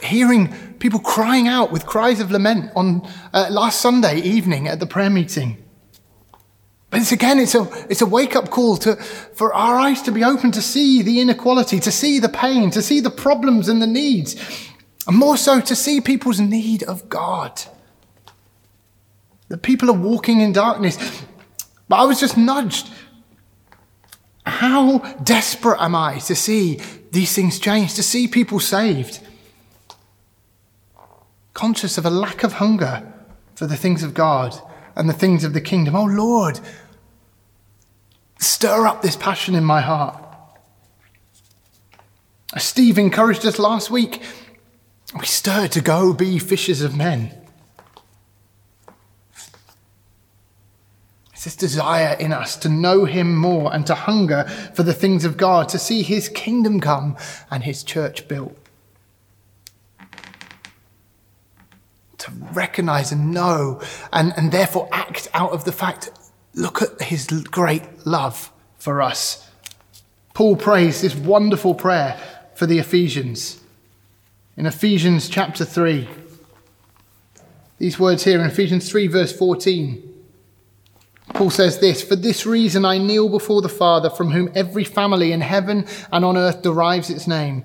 hearing 0.03 0.70
people 0.81 0.99
crying 0.99 1.47
out 1.47 1.71
with 1.71 1.87
cries 1.87 2.19
of 2.21 2.31
lament 2.31 2.73
on 2.75 3.09
uh, 3.33 3.47
last 3.51 3.81
Sunday 3.81 4.21
evening 4.21 4.67
at 4.67 4.81
the 4.81 4.87
prayer 4.87 5.11
meeting. 5.11 5.63
But 6.89 7.03
it's 7.03 7.13
again, 7.13 7.39
it's 7.39 7.55
a, 7.55 7.69
it's 7.89 8.03
a 8.03 8.07
wake 8.07 8.35
up 8.35 8.51
call 8.51 8.77
to, 8.79 8.97
for 8.97 9.55
our 9.55 9.77
eyes 9.79 10.03
to 10.03 10.11
be 10.11 10.25
open 10.25 10.51
to 10.53 10.63
see 10.63 11.03
the 11.03 11.21
inequality, 11.21 11.79
to 11.81 11.93
see 11.93 12.19
the 12.19 12.29
pain, 12.29 12.71
to 12.73 12.83
see 12.83 12.99
the 12.99 13.11
problems 13.11 13.69
and 13.69 13.81
the 13.81 13.87
needs, 13.87 14.35
and 15.07 15.17
more 15.17 15.37
so 15.37 15.61
to 15.61 15.77
see 15.77 16.01
people's 16.01 16.41
need 16.41 16.83
of 16.83 17.09
God. 17.09 17.63
The 19.49 19.59
people 19.59 19.91
are 19.91 19.99
walking 19.99 20.41
in 20.41 20.53
darkness. 20.53 20.97
But 21.89 21.97
I 21.97 22.05
was 22.05 22.21
just 22.21 22.37
nudged. 22.37 22.89
How 24.47 24.99
desperate 25.23 25.81
am 25.81 25.95
I 25.95 26.19
to 26.21 26.35
see 26.35 26.81
these 27.13 27.35
things 27.35 27.59
change, 27.59 27.95
to 27.95 28.03
see 28.03 28.27
people 28.27 28.61
saved. 28.61 29.21
Conscious 31.61 31.99
of 31.99 32.07
a 32.07 32.11
lack 32.11 32.43
of 32.43 32.55
hunger 32.55 33.07
for 33.55 33.67
the 33.67 33.77
things 33.77 34.03
of 34.03 34.15
God 34.15 34.59
and 34.97 35.07
the 35.11 35.13
things 35.13 35.45
of 35.45 35.53
the 35.53 35.61
kingdom. 35.61 35.95
Oh 35.95 36.07
Lord, 36.07 36.59
stir 38.39 38.87
up 38.87 39.03
this 39.03 39.15
passion 39.15 39.55
in 39.55 39.63
my 39.63 39.83
heart. 39.83 40.17
As 42.55 42.65
Steve 42.65 42.97
encouraged 42.97 43.45
us 43.45 43.59
last 43.59 43.91
week, 43.91 44.23
we 45.19 45.27
stir 45.27 45.69
to 45.69 45.83
go 45.83 46.15
be 46.15 46.39
fishers 46.39 46.81
of 46.81 46.97
men. 46.97 47.31
It's 51.35 51.45
this 51.45 51.57
desire 51.57 52.17
in 52.19 52.33
us 52.33 52.57
to 52.57 52.71
know 52.71 53.05
Him 53.05 53.37
more 53.37 53.71
and 53.75 53.87
to 53.87 53.95
hunger 53.95 54.45
for 54.73 54.83
the 54.83 54.95
things 54.95 55.27
of 55.27 55.37
God, 55.37 55.69
to 55.69 55.79
see 55.79 56.01
His 56.01 56.31
kingdom 56.31 56.81
come 56.81 57.19
and 57.51 57.65
His 57.65 57.85
church 57.85 58.29
built. 58.29 58.60
To 62.21 62.33
recognize 62.53 63.13
and 63.13 63.33
know 63.33 63.81
and, 64.13 64.33
and 64.37 64.53
therefore 64.53 64.89
act 64.93 65.29
out 65.33 65.53
of 65.53 65.65
the 65.65 65.73
fact 65.73 66.11
look 66.55 66.83
at 66.83 67.01
His 67.03 67.27
great 67.27 68.07
love 68.07 68.53
for 68.79 69.01
us. 69.01 69.49
Paul 70.35 70.57
prays 70.57 71.01
this 71.01 71.15
wonderful 71.15 71.75
prayer 71.75 72.21
for 72.55 72.67
the 72.67 72.79
Ephesians. 72.79 73.61
In 74.57 74.67
Ephesians 74.67 75.29
chapter 75.29 75.65
3, 75.65 76.09
these 77.79 77.99
words 77.99 78.25
here 78.25 78.39
in 78.39 78.47
Ephesians 78.47 78.91
3, 78.91 79.07
verse 79.07 79.37
14. 79.37 80.11
Paul 81.33 81.51
says 81.51 81.79
this 81.79 82.03
For 82.03 82.17
this 82.17 82.45
reason 82.45 82.85
I 82.85 82.99
kneel 82.99 83.31
before 83.31 83.63
the 83.63 83.69
Father, 83.71 84.11
from 84.11 84.33
whom 84.33 84.51
every 84.55 84.85
family 84.85 85.33
in 85.33 85.41
heaven 85.41 85.87
and 86.13 86.25
on 86.25 86.37
earth 86.37 86.61
derives 86.61 87.09
its 87.09 87.27
name. 87.27 87.65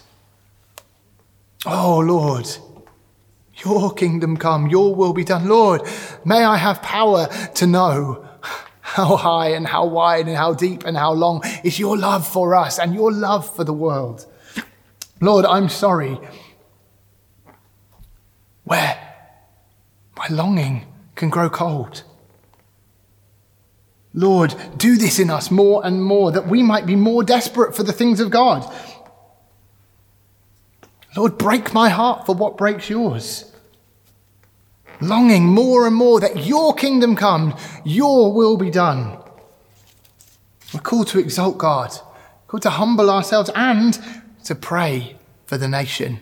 Oh 1.65 1.99
Lord, 1.99 2.47
your 3.63 3.93
kingdom 3.93 4.37
come, 4.37 4.67
your 4.67 4.95
will 4.95 5.13
be 5.13 5.23
done. 5.23 5.47
Lord, 5.47 5.81
may 6.25 6.43
I 6.43 6.57
have 6.57 6.81
power 6.81 7.27
to 7.55 7.67
know 7.67 8.27
how 8.81 9.15
high 9.15 9.49
and 9.49 9.67
how 9.67 9.85
wide 9.85 10.27
and 10.27 10.35
how 10.35 10.53
deep 10.53 10.83
and 10.85 10.97
how 10.97 11.13
long 11.13 11.41
is 11.63 11.79
your 11.79 11.97
love 11.97 12.27
for 12.27 12.55
us 12.55 12.79
and 12.79 12.93
your 12.93 13.11
love 13.11 13.55
for 13.55 13.63
the 13.63 13.73
world. 13.73 14.25
Lord, 15.21 15.45
I'm 15.45 15.69
sorry. 15.69 16.17
Where? 18.63 18.97
My 20.17 20.27
longing 20.29 20.85
can 21.15 21.29
grow 21.29 21.49
cold. 21.49 22.03
Lord, 24.13 24.55
do 24.75 24.97
this 24.97 25.19
in 25.19 25.29
us 25.29 25.51
more 25.51 25.85
and 25.85 26.03
more 26.03 26.31
that 26.31 26.47
we 26.47 26.63
might 26.63 26.85
be 26.85 26.95
more 26.95 27.23
desperate 27.23 27.75
for 27.75 27.83
the 27.83 27.93
things 27.93 28.19
of 28.19 28.29
God. 28.29 28.69
Lord, 31.15 31.37
break 31.37 31.73
my 31.73 31.89
heart 31.89 32.25
for 32.25 32.35
what 32.35 32.57
breaks 32.57 32.89
yours. 32.89 33.51
Longing 35.01 35.47
more 35.47 35.87
and 35.87 35.95
more 35.95 36.19
that 36.19 36.45
your 36.45 36.73
kingdom 36.75 37.15
come, 37.15 37.57
your 37.83 38.33
will 38.33 38.55
be 38.55 38.69
done. 38.69 39.17
We're 40.73 40.79
called 40.79 41.07
to 41.07 41.19
exalt 41.19 41.57
God, 41.57 41.91
called 42.47 42.61
to 42.63 42.69
humble 42.69 43.09
ourselves 43.09 43.49
and 43.55 43.99
to 44.45 44.55
pray 44.55 45.17
for 45.45 45.57
the 45.57 45.67
nation. 45.67 46.21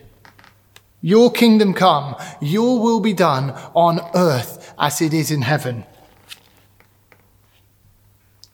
Your 1.02 1.30
kingdom 1.30 1.72
come, 1.72 2.16
your 2.40 2.80
will 2.80 3.00
be 3.00 3.12
done 3.12 3.50
on 3.74 4.00
earth 4.14 4.74
as 4.78 5.00
it 5.00 5.14
is 5.14 5.30
in 5.30 5.42
heaven. 5.42 5.84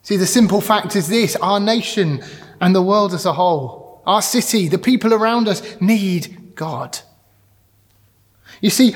See, 0.02 0.16
the 0.16 0.26
simple 0.26 0.60
fact 0.60 0.94
is 0.94 1.08
this 1.08 1.34
our 1.36 1.58
nation 1.58 2.22
and 2.60 2.74
the 2.74 2.82
world 2.82 3.14
as 3.14 3.26
a 3.26 3.32
whole, 3.32 3.85
our 4.06 4.22
city, 4.22 4.68
the 4.68 4.78
people 4.78 5.12
around 5.12 5.48
us 5.48 5.62
need 5.80 6.54
God. 6.54 6.98
You 8.60 8.70
see, 8.70 8.94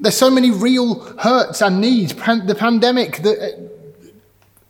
there's 0.00 0.16
so 0.16 0.30
many 0.30 0.50
real 0.50 1.00
hurts 1.18 1.60
and 1.62 1.80
needs. 1.80 2.14
The 2.14 2.56
pandemic, 2.58 3.22
the 3.22 3.40
uh, 3.40 3.68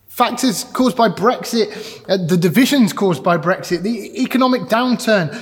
factors 0.08 0.64
caused 0.64 0.96
by 0.96 1.08
Brexit, 1.08 2.02
uh, 2.08 2.16
the 2.16 2.36
divisions 2.36 2.92
caused 2.92 3.22
by 3.22 3.38
Brexit, 3.38 3.82
the 3.82 4.22
economic 4.22 4.62
downturn, 4.62 5.32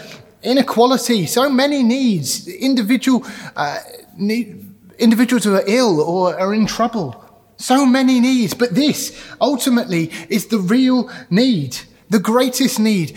inequality, 0.43 1.27
so 1.27 1.49
many 1.49 1.83
needs, 1.83 2.47
individual, 2.47 3.25
uh, 3.57 3.79
need, 4.17 4.65
individuals 4.99 5.45
who 5.45 5.55
are 5.55 5.65
ill 5.67 6.01
or 6.01 6.39
are 6.39 6.55
in 6.55 6.67
trouble. 6.67 7.23
So 7.57 7.87
many 7.87 8.21
needs, 8.21 8.55
but 8.55 8.75
this 8.75 9.19
ultimately 9.41 10.11
is 10.29 10.49
the 10.49 10.59
real 10.59 11.11
need, 11.31 11.79
the 12.11 12.19
greatest 12.19 12.79
need. 12.79 13.17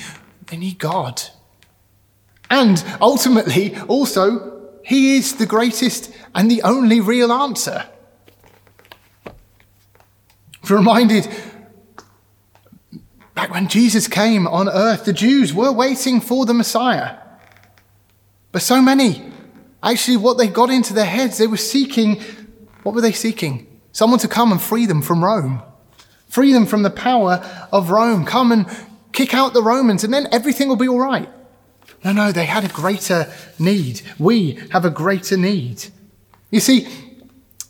Need 0.58 0.80
God. 0.80 1.22
And 2.50 2.84
ultimately, 3.00 3.78
also, 3.88 4.70
He 4.84 5.18
is 5.18 5.36
the 5.36 5.46
greatest 5.46 6.12
and 6.34 6.50
the 6.50 6.64
only 6.64 7.00
real 7.02 7.32
answer. 7.32 7.86
If 10.64 10.72
reminded 10.72 11.28
Back 13.40 13.54
when 13.54 13.70
Jesus 13.70 14.10
came 14.10 14.48
on 14.48 14.68
earth, 14.68 15.06
the 15.06 15.14
Jews 15.14 15.54
were 15.54 15.72
waiting 15.72 16.20
for 16.20 16.46
the 16.46 16.54
Messiah. 16.54 17.20
But 18.52 18.62
so 18.62 18.82
many, 18.82 19.32
actually, 19.82 20.18
what 20.18 20.38
they 20.38 20.50
got 20.50 20.70
into 20.70 20.94
their 20.94 21.06
heads, 21.06 21.38
they 21.38 21.48
were 21.48 21.56
seeking, 21.56 22.22
what 22.84 22.94
were 22.94 23.00
they 23.00 23.14
seeking? 23.14 23.66
Someone 23.94 24.20
to 24.20 24.28
come 24.28 24.52
and 24.52 24.62
free 24.62 24.86
them 24.86 25.02
from 25.02 25.24
Rome, 25.24 25.62
free 26.28 26.52
them 26.52 26.66
from 26.66 26.84
the 26.84 26.90
power 26.90 27.36
of 27.72 27.92
Rome, 27.92 28.26
come 28.26 28.52
and 28.52 28.70
kick 29.20 29.34
out 29.34 29.52
the 29.52 29.62
Romans, 29.62 30.06
and 30.06 30.14
then 30.14 30.30
everything 30.32 30.70
will 30.70 30.78
be 30.78 30.88
all 30.88 31.02
right. 31.02 31.30
No, 32.06 32.14
no, 32.14 32.32
they 32.32 32.46
had 32.46 32.64
a 32.64 32.70
greater 32.70 33.30
need. 33.60 34.02
We 34.18 34.58
have 34.72 34.86
a 34.86 34.90
greater 34.90 35.36
need. 35.36 35.88
You 36.52 36.62
see, 36.62 36.88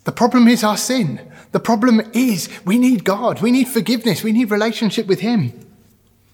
the 0.03 0.12
problem 0.12 0.47
is 0.47 0.63
our 0.63 0.77
sin. 0.77 1.19
The 1.51 1.59
problem 1.59 2.01
is 2.13 2.49
we 2.65 2.77
need 2.77 3.03
God. 3.03 3.41
We 3.41 3.51
need 3.51 3.67
forgiveness. 3.67 4.23
We 4.23 4.31
need 4.31 4.51
relationship 4.51 5.07
with 5.07 5.21
Him. 5.21 5.53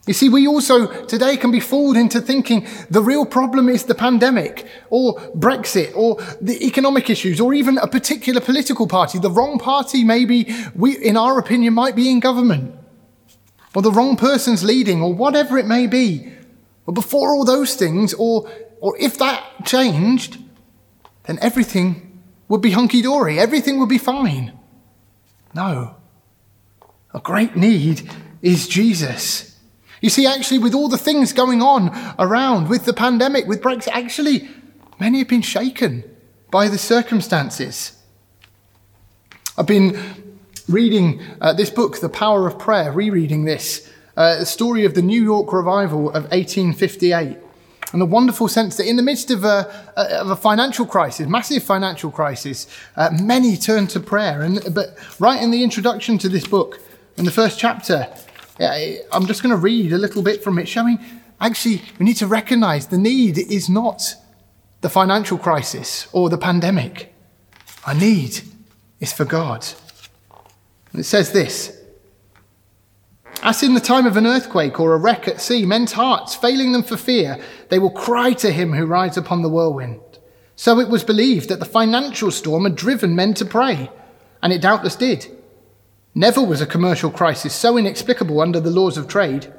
You 0.06 0.14
see, 0.14 0.28
we 0.28 0.48
also 0.48 1.06
today 1.06 1.38
can 1.38 1.50
be 1.50 1.62
fooled 1.62 1.96
into 1.96 2.20
thinking 2.20 2.68
the 2.90 3.02
real 3.02 3.26
problem 3.26 3.70
is 3.70 3.86
the 3.86 3.96
pandemic 3.96 4.68
or 4.90 5.16
Brexit 5.32 5.96
or 5.96 6.22
the 6.42 6.58
economic 6.66 7.10
issues 7.10 7.40
or 7.40 7.54
even 7.54 7.78
a 7.78 7.88
particular 7.88 8.42
political 8.42 8.86
party. 8.86 9.18
The 9.18 9.32
wrong 9.32 9.60
party, 9.60 10.04
maybe, 10.04 10.54
we, 10.76 10.98
in 10.98 11.16
our 11.16 11.40
opinion, 11.40 11.74
might 11.74 11.96
be 11.96 12.12
in 12.12 12.20
government 12.20 12.76
or 13.76 13.82
the 13.82 13.92
wrong 13.92 14.16
person's 14.16 14.64
leading 14.64 15.02
or 15.02 15.14
whatever 15.14 15.58
it 15.58 15.68
may 15.68 15.86
be. 15.86 16.32
But 16.86 16.94
before 16.94 17.36
all 17.36 17.44
those 17.44 17.76
things, 17.76 18.14
or, 18.14 18.50
or 18.80 18.98
if 18.98 19.18
that 19.18 19.66
changed, 19.66 20.38
then 21.26 21.38
everything 21.42 22.22
would 22.48 22.62
be 22.62 22.72
hunky 22.72 23.02
dory. 23.02 23.38
Everything 23.38 23.80
would 23.80 23.90
be 23.90 23.98
fine. 23.98 24.58
No. 25.54 25.96
A 27.14 27.20
great 27.20 27.56
need 27.56 28.10
is 28.42 28.68
Jesus. 28.68 29.60
You 30.02 30.10
see, 30.10 30.26
actually, 30.28 30.60
with 30.60 30.76
all 30.76 30.88
the 30.88 30.98
things 30.98 31.34
going 31.34 31.62
on 31.62 31.90
around, 32.20 32.70
with 32.70 32.86
the 32.86 32.94
pandemic, 32.94 33.48
with 33.48 33.62
Brexit, 33.62 33.90
actually, 33.90 34.48
many 35.00 35.20
have 35.20 35.28
been 35.28 35.42
shaken 35.42 36.04
by 36.52 36.68
the 36.68 36.78
circumstances. 36.78 38.02
I've 39.58 39.66
been 39.66 40.25
reading 40.68 41.22
uh, 41.42 41.54
this 41.54 41.70
book, 41.70 42.00
The 42.00 42.10
Power 42.10 42.48
of 42.48 42.58
Prayer, 42.58 42.92
rereading 42.92 43.46
this, 43.46 43.90
uh, 44.18 44.40
the 44.40 44.46
story 44.46 44.86
of 44.86 44.94
the 44.94 45.02
New 45.02 45.22
York 45.22 45.54
revival 45.54 46.10
of 46.10 46.24
1858. 46.32 47.38
And 47.92 48.02
the 48.02 48.06
wonderful 48.06 48.48
sense 48.48 48.78
that 48.78 48.88
in 48.88 48.96
the 48.96 49.04
midst 49.04 49.32
of 49.32 49.44
a, 49.44 49.72
of 49.96 50.30
a 50.30 50.36
financial 50.36 50.86
crisis, 50.86 51.28
massive 51.28 51.64
financial 51.64 52.12
crisis, 52.12 52.68
uh, 52.96 53.10
many 53.22 53.56
turned 53.56 53.90
to 53.92 54.00
prayer. 54.00 54.42
And, 54.42 54.60
but 54.74 54.98
right 55.20 55.42
in 55.42 55.52
the 55.52 55.64
introduction 55.64 56.18
to 56.20 56.30
this 56.30 56.46
book, 56.46 56.80
in 57.18 57.26
the 57.26 57.32
first 57.32 57.60
chapter, 57.60 58.08
I'm 58.60 59.26
just 59.28 59.44
going 59.44 59.52
to 59.52 59.58
read 59.58 59.94
a 59.94 59.98
little 59.98 60.24
bit 60.24 60.44
from 60.44 60.60
it, 60.60 60.68
showing 60.68 61.00
actually 61.40 61.82
we 62.00 62.06
need 62.06 62.18
to 62.18 62.28
recognize 62.28 62.88
the 62.88 62.98
need 62.98 63.38
is 63.38 63.70
not 63.70 64.16
the 64.82 64.90
financial 64.90 65.38
crisis 65.38 66.08
or 66.12 66.30
the 66.30 66.38
pandemic. 66.38 67.14
Our 67.86 67.94
need 67.94 68.42
is 69.00 69.14
for 69.14 69.26
God. 69.26 69.66
And 70.96 71.02
it 71.02 71.08
says 71.08 71.34
this 71.34 71.78
As 73.44 73.62
in 73.62 73.74
the 73.74 73.82
time 73.82 74.06
of 74.06 74.16
an 74.16 74.26
earthquake 74.26 74.80
or 74.80 74.94
a 74.94 74.98
wreck 74.98 75.28
at 75.28 75.42
sea, 75.42 75.66
men's 75.66 75.92
hearts 75.92 76.36
failing 76.36 76.72
them 76.72 76.84
for 76.84 76.96
fear, 76.96 77.38
they 77.68 77.80
will 77.80 77.90
cry 77.90 78.32
to 78.32 78.50
him 78.50 78.72
who 78.72 78.86
rides 78.86 79.18
upon 79.18 79.42
the 79.42 79.50
whirlwind. 79.50 80.00
So 80.56 80.80
it 80.80 80.88
was 80.88 81.04
believed 81.04 81.50
that 81.50 81.60
the 81.60 81.66
financial 81.66 82.32
storm 82.32 82.64
had 82.64 82.78
driven 82.78 83.14
men 83.14 83.34
to 83.34 83.44
pray, 83.44 83.92
and 84.42 84.54
it 84.54 84.62
doubtless 84.62 84.96
did. 84.96 85.28
Never 86.14 86.42
was 86.42 86.62
a 86.62 86.66
commercial 86.66 87.12
crisis 87.12 87.54
so 87.54 87.78
inexplicable 87.78 88.40
under 88.40 88.62
the 88.62 88.72
laws 88.72 88.98
of 88.98 89.10
trade. 89.10 89.52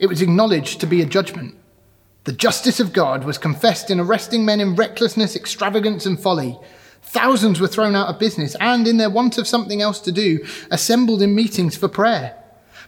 It 0.00 0.08
was 0.08 0.20
acknowledged 0.20 0.80
to 0.80 0.88
be 0.88 1.00
a 1.00 1.06
judgment. 1.06 1.54
The 2.24 2.32
justice 2.32 2.80
of 2.80 2.92
God 2.92 3.22
was 3.22 3.38
confessed 3.38 3.88
in 3.88 4.00
arresting 4.00 4.44
men 4.44 4.60
in 4.60 4.74
recklessness, 4.74 5.36
extravagance, 5.36 6.06
and 6.06 6.18
folly. 6.18 6.58
Thousands 7.12 7.60
were 7.60 7.68
thrown 7.68 7.94
out 7.94 8.08
of 8.08 8.18
business 8.18 8.56
and, 8.58 8.88
in 8.88 8.96
their 8.96 9.10
want 9.10 9.36
of 9.36 9.46
something 9.46 9.82
else 9.82 10.00
to 10.00 10.10
do, 10.10 10.42
assembled 10.70 11.20
in 11.20 11.34
meetings 11.34 11.76
for 11.76 11.86
prayer. 11.86 12.42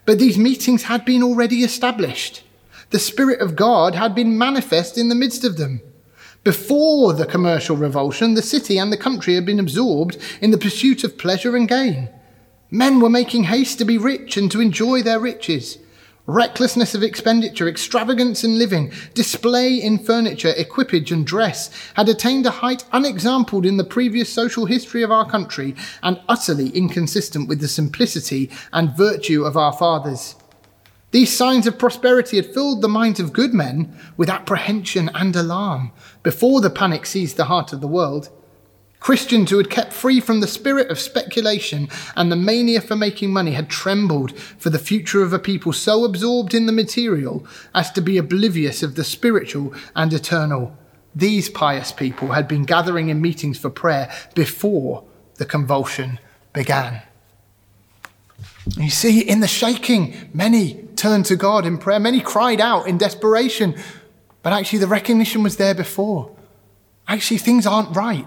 But 0.07 0.19
these 0.19 0.39
meetings 0.39 0.85
had 0.85 1.05
been 1.05 1.23
already 1.23 1.63
established. 1.63 2.43
The 2.89 2.99
Spirit 2.99 3.43
of 3.43 3.55
God 3.55 3.95
had 3.95 4.15
been 4.15 4.39
manifest 4.39 4.97
in 4.97 5.11
the 5.11 5.15
midst 5.15 5.45
of 5.45 5.59
them. 5.59 5.83
Before 6.43 7.13
the 7.13 7.27
commercial 7.27 7.77
revulsion, 7.77 8.33
the 8.33 8.41
city 8.41 8.79
and 8.79 8.91
the 8.91 8.97
country 8.97 9.35
had 9.35 9.45
been 9.45 9.61
absorbed 9.61 10.17
in 10.41 10.53
the 10.53 10.59
pursuit 10.59 11.05
of 11.05 11.19
pleasure 11.19 11.55
and 11.55 11.69
gain. 11.69 12.09
Men 12.71 13.01
were 13.01 13.11
making 13.11 13.45
haste 13.45 13.77
to 13.81 13.85
be 13.85 13.99
rich 13.99 14.39
and 14.39 14.51
to 14.53 14.63
enjoy 14.63 15.03
their 15.03 15.21
riches. 15.21 15.77
Recklessness 16.27 16.95
of 16.95 17.03
expenditure, 17.03 17.69
extravagance 17.69 18.45
in 18.45 18.57
living, 18.57 18.91
display 19.13 19.75
in 19.75 19.99
furniture, 19.99 20.55
equipage, 20.57 21.13
and 21.13 21.27
dress 21.27 21.69
had 21.95 22.09
attained 22.09 22.47
a 22.47 22.51
height 22.51 22.87
unexampled 22.93 23.67
in 23.67 23.77
the 23.77 23.85
previous 23.85 24.33
social 24.33 24.65
history 24.65 25.03
of 25.03 25.11
our 25.11 25.29
country 25.29 25.75
and 26.03 26.19
utterly 26.27 26.71
inconsistent 26.71 27.47
with 27.47 27.61
the 27.61 27.69
simplicity 27.69 28.51
and 28.73 28.97
virtue 28.97 29.45
of 29.45 29.59
our 29.59 29.75
fathers. 29.75 30.35
These 31.11 31.37
signs 31.37 31.67
of 31.67 31.79
prosperity 31.79 32.37
had 32.37 32.55
filled 32.55 32.81
the 32.81 32.89
minds 32.89 33.21
of 33.21 33.35
good 33.35 33.53
men 33.53 33.95
with 34.17 34.31
apprehension 34.31 35.11
and 35.15 35.37
alarm 35.37 35.93
before 36.23 36.63
the 36.63 36.71
panic 36.71 37.05
seized 37.05 37.37
the 37.37 37.45
heart 37.45 37.75
of 37.75 37.83
the 37.83 37.87
world. 37.87 38.31
Christians 39.05 39.51
who 39.51 39.59
had 39.59 39.69
kept 39.69 39.93
free 39.93 40.19
from 40.19 40.41
the 40.41 40.47
spirit 40.47 40.91
of 40.91 40.99
speculation 40.99 41.91
and 42.17 42.33
the 42.33 42.37
mania 42.37 42.81
for 42.81 42.97
making 42.97 43.31
money 43.31 43.53
had 43.53 43.69
trembled 43.69 44.35
for 44.35 44.71
the 44.71 44.79
future 44.79 45.23
of 45.23 45.35
a 45.35 45.39
people 45.39 45.75
so 45.75 46.07
absorbed 46.07 46.55
in 46.55 46.65
the 46.65 46.73
material 46.73 47.47
as 47.75 47.91
to 47.93 48.01
be 48.01 48.17
oblivious 48.17 48.83
of 48.83 48.95
the 48.95 49.05
spiritual 49.05 49.75
and 49.95 50.11
eternal. 50.15 50.75
These 51.15 51.51
pious 51.51 51.93
people 51.93 52.29
had 52.29 52.49
been 52.49 52.65
gathering 52.65 53.11
in 53.11 53.21
meetings 53.21 53.59
for 53.59 53.69
prayer 53.69 54.11
before 54.35 55.05
the 55.35 55.45
convulsion 55.45 56.19
began. 56.55 57.03
You 58.79 58.89
see, 58.89 59.21
in 59.21 59.41
the 59.41 59.47
shaking, 59.47 60.31
many 60.33 60.83
turned 60.97 61.27
to 61.27 61.37
God 61.37 61.67
in 61.67 61.77
prayer, 61.77 62.01
many 62.01 62.23
cried 62.23 62.59
out 62.59 62.89
in 62.89 62.97
desperation, 62.97 63.75
but 64.43 64.55
actually 64.55 64.79
the 64.79 64.87
recognition 64.87 65.43
was 65.43 65.59
there 65.59 65.75
before. 65.75 66.35
Actually, 67.07 67.37
things 67.37 67.67
aren't 67.67 67.95
right 67.95 68.27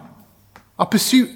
our 0.79 0.85
pursuit 0.85 1.29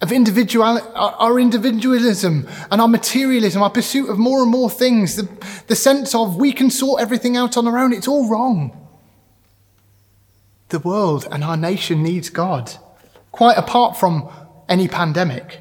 of 0.00 0.12
individual, 0.12 0.78
our 0.94 1.40
individualism 1.40 2.46
and 2.70 2.80
our 2.80 2.88
materialism, 2.88 3.62
our 3.62 3.70
pursuit 3.70 4.08
of 4.10 4.18
more 4.18 4.42
and 4.42 4.50
more 4.50 4.68
things, 4.68 5.16
the, 5.16 5.28
the 5.66 5.76
sense 5.76 6.14
of 6.14 6.36
we 6.36 6.52
can 6.52 6.70
sort 6.70 7.00
everything 7.00 7.36
out 7.36 7.56
on 7.56 7.66
our 7.66 7.78
own, 7.78 7.92
it's 7.92 8.08
all 8.08 8.28
wrong. 8.28 8.80
The 10.68 10.78
world 10.78 11.26
and 11.30 11.42
our 11.44 11.56
nation 11.56 12.02
needs 12.02 12.30
God, 12.30 12.72
quite 13.32 13.56
apart 13.56 13.96
from 13.96 14.28
any 14.68 14.88
pandemic. 14.88 15.60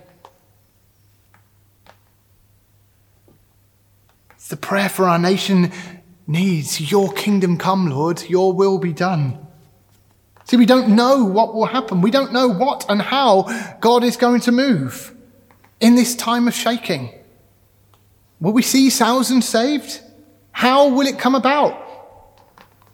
The 4.49 4.57
prayer 4.57 4.89
for 4.89 5.07
our 5.07 5.19
nation 5.19 5.71
needs 6.27 6.91
Your 6.91 7.11
kingdom 7.13 7.57
come, 7.57 7.89
Lord, 7.89 8.29
Your 8.29 8.53
will 8.53 8.77
be 8.77 8.93
done. 8.93 9.39
See, 10.53 10.57
we 10.57 10.67
don't 10.67 10.89
know 10.89 11.25
what 11.25 11.55
will 11.55 11.65
happen. 11.65 12.01
We 12.01 12.11
don't 12.11 12.31
know 12.31 12.47
what 12.47 12.85
and 12.87 13.01
how 13.01 13.49
God 13.79 14.03
is 14.03 14.17
going 14.17 14.41
to 14.41 14.51
move 14.51 15.11
in 15.79 15.95
this 15.95 16.15
time 16.15 16.47
of 16.47 16.53
shaking. 16.53 17.09
Will 18.39 18.53
we 18.53 18.61
see 18.61 18.91
thousands 18.91 19.49
saved? 19.49 19.99
How 20.51 20.89
will 20.89 21.07
it 21.07 21.17
come 21.17 21.33
about? 21.33 21.75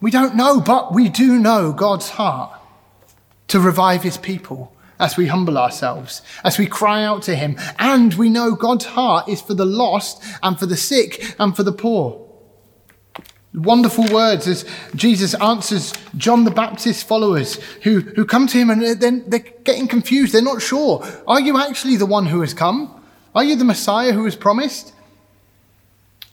We 0.00 0.10
don't 0.10 0.36
know, 0.36 0.62
but 0.62 0.94
we 0.94 1.10
do 1.10 1.38
know 1.38 1.74
God's 1.74 2.08
heart 2.08 2.58
to 3.48 3.60
revive 3.60 4.02
his 4.02 4.16
people 4.16 4.74
as 4.98 5.18
we 5.18 5.26
humble 5.26 5.58
ourselves, 5.58 6.22
as 6.42 6.56
we 6.56 6.64
cry 6.66 7.04
out 7.04 7.24
to 7.24 7.36
him. 7.36 7.58
And 7.78 8.14
we 8.14 8.30
know 8.30 8.54
God's 8.54 8.86
heart 8.86 9.28
is 9.28 9.42
for 9.42 9.52
the 9.52 9.66
lost 9.66 10.22
and 10.42 10.58
for 10.58 10.64
the 10.64 10.78
sick 10.78 11.34
and 11.38 11.54
for 11.54 11.62
the 11.62 11.72
poor. 11.72 12.26
Wonderful 13.52 14.06
words 14.12 14.46
as 14.46 14.64
Jesus 14.94 15.34
answers 15.34 15.92
John 16.16 16.44
the 16.44 16.52
Baptist's 16.52 17.02
followers 17.02 17.56
who, 17.82 18.00
who 18.00 18.24
come 18.24 18.46
to 18.46 18.58
him 18.58 18.70
and 18.70 18.82
then 19.00 19.24
they're 19.26 19.40
getting 19.64 19.88
confused. 19.88 20.32
They're 20.32 20.42
not 20.42 20.62
sure. 20.62 21.04
Are 21.26 21.40
you 21.40 21.58
actually 21.58 21.96
the 21.96 22.06
one 22.06 22.26
who 22.26 22.42
has 22.42 22.54
come? 22.54 23.02
Are 23.34 23.42
you 23.42 23.56
the 23.56 23.64
Messiah 23.64 24.12
who 24.12 24.22
was 24.22 24.36
promised? 24.36 24.92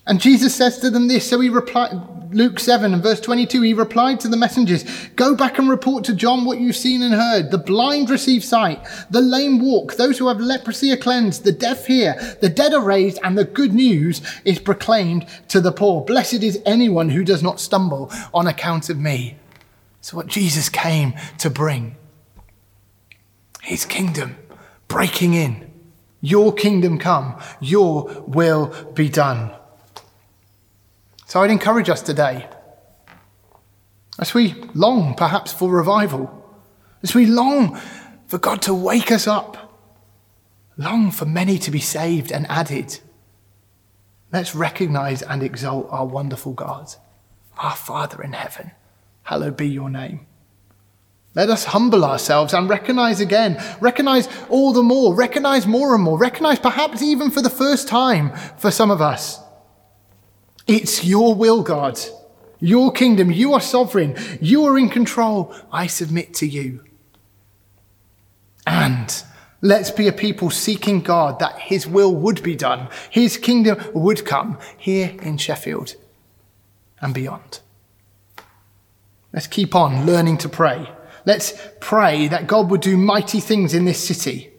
And 0.07 0.21
Jesus 0.21 0.55
says 0.55 0.79
to 0.79 0.89
them 0.89 1.07
this. 1.07 1.29
So 1.29 1.39
he 1.39 1.49
replied, 1.49 1.91
Luke 2.33 2.59
7 2.59 2.93
and 2.93 3.03
verse 3.03 3.19
22, 3.21 3.61
he 3.61 3.73
replied 3.73 4.19
to 4.21 4.27
the 4.27 4.37
messengers, 4.37 4.83
Go 5.15 5.35
back 5.35 5.59
and 5.59 5.69
report 5.69 6.03
to 6.05 6.15
John 6.15 6.45
what 6.45 6.59
you've 6.59 6.75
seen 6.75 7.01
and 7.01 7.13
heard. 7.13 7.51
The 7.51 7.57
blind 7.57 8.09
receive 8.09 8.43
sight, 8.43 8.85
the 9.09 9.21
lame 9.21 9.59
walk, 9.59 9.95
those 9.95 10.17
who 10.17 10.27
have 10.27 10.39
leprosy 10.39 10.91
are 10.91 10.97
cleansed, 10.97 11.43
the 11.43 11.51
deaf 11.51 11.85
hear, 11.85 12.37
the 12.41 12.49
dead 12.49 12.73
are 12.73 12.81
raised, 12.81 13.19
and 13.23 13.37
the 13.37 13.45
good 13.45 13.73
news 13.73 14.21
is 14.43 14.59
proclaimed 14.59 15.25
to 15.49 15.61
the 15.61 15.71
poor. 15.71 16.03
Blessed 16.03 16.43
is 16.43 16.61
anyone 16.65 17.09
who 17.09 17.23
does 17.23 17.43
not 17.43 17.59
stumble 17.59 18.11
on 18.33 18.47
account 18.47 18.89
of 18.89 18.97
me. 18.97 19.37
So 20.01 20.17
what 20.17 20.27
Jesus 20.27 20.69
came 20.69 21.13
to 21.39 21.49
bring. 21.49 21.95
His 23.61 23.85
kingdom 23.85 24.37
breaking 24.87 25.33
in. 25.33 25.71
Your 26.21 26.53
kingdom 26.53 26.97
come, 26.97 27.39
your 27.59 28.05
will 28.25 28.73
be 28.93 29.07
done. 29.07 29.56
So 31.27 31.43
I'd 31.43 31.51
encourage 31.51 31.89
us 31.89 32.01
today, 32.01 32.47
as 34.17 34.33
we 34.33 34.53
long 34.73 35.13
perhaps 35.13 35.51
for 35.51 35.69
revival, 35.69 36.31
as 37.03 37.13
we 37.13 37.25
long 37.25 37.77
for 38.27 38.37
God 38.37 38.61
to 38.61 38.73
wake 38.73 39.11
us 39.11 39.27
up, 39.27 39.77
long 40.77 41.11
for 41.11 41.25
many 41.25 41.57
to 41.59 41.69
be 41.69 41.81
saved 41.81 42.31
and 42.31 42.49
added, 42.49 43.01
let's 44.31 44.55
recognize 44.55 45.21
and 45.21 45.43
exalt 45.43 45.89
our 45.89 46.05
wonderful 46.05 46.53
God, 46.53 46.93
our 47.57 47.75
Father 47.75 48.23
in 48.23 48.31
heaven. 48.31 48.71
Hallowed 49.23 49.57
be 49.57 49.67
your 49.67 49.89
name. 49.89 50.25
Let 51.35 51.49
us 51.49 51.65
humble 51.65 52.05
ourselves 52.05 52.53
and 52.53 52.69
recognize 52.69 53.19
again, 53.19 53.61
recognize 53.81 54.29
all 54.47 54.71
the 54.71 54.81
more, 54.81 55.13
recognize 55.13 55.67
more 55.67 55.93
and 55.93 56.05
more, 56.05 56.17
recognize 56.17 56.59
perhaps 56.59 57.01
even 57.01 57.31
for 57.31 57.41
the 57.41 57.49
first 57.49 57.89
time 57.89 58.31
for 58.57 58.71
some 58.71 58.89
of 58.89 59.01
us 59.01 59.41
it's 60.67 61.03
your 61.03 61.33
will, 61.33 61.63
God. 61.63 61.99
Your 62.59 62.91
kingdom. 62.91 63.31
You 63.31 63.53
are 63.53 63.61
sovereign. 63.61 64.15
You 64.41 64.65
are 64.65 64.77
in 64.77 64.89
control. 64.89 65.53
I 65.71 65.87
submit 65.87 66.33
to 66.35 66.47
you. 66.47 66.83
And 68.65 69.23
let's 69.61 69.91
be 69.91 70.07
a 70.07 70.13
people 70.13 70.49
seeking 70.49 71.01
God 71.01 71.39
that 71.39 71.59
His 71.59 71.87
will 71.87 72.13
would 72.13 72.43
be 72.43 72.55
done, 72.55 72.89
His 73.09 73.37
kingdom 73.37 73.79
would 73.93 74.25
come 74.25 74.57
here 74.77 75.15
in 75.21 75.37
Sheffield 75.37 75.95
and 76.99 77.13
beyond. 77.13 77.61
Let's 79.31 79.47
keep 79.47 79.75
on 79.75 80.05
learning 80.05 80.39
to 80.39 80.49
pray. 80.49 80.89
Let's 81.25 81.53
pray 81.79 82.27
that 82.27 82.47
God 82.47 82.71
would 82.71 82.81
do 82.81 82.97
mighty 82.97 83.39
things 83.39 83.73
in 83.73 83.85
this 83.85 84.05
city. 84.05 84.51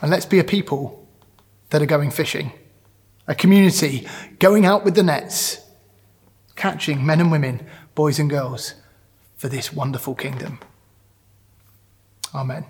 And 0.00 0.10
let's 0.10 0.26
be 0.26 0.38
a 0.38 0.44
people 0.44 1.06
that 1.70 1.82
are 1.82 1.86
going 1.86 2.10
fishing, 2.10 2.52
a 3.28 3.34
community 3.34 4.08
going 4.40 4.66
out 4.66 4.84
with 4.84 4.96
the 4.96 5.02
nets, 5.02 5.60
catching 6.56 7.06
men 7.06 7.20
and 7.20 7.30
women, 7.30 7.64
boys 7.94 8.18
and 8.18 8.28
girls 8.28 8.74
for 9.36 9.48
this 9.48 9.72
wonderful 9.72 10.14
kingdom. 10.14 10.58
Amen. 12.34 12.64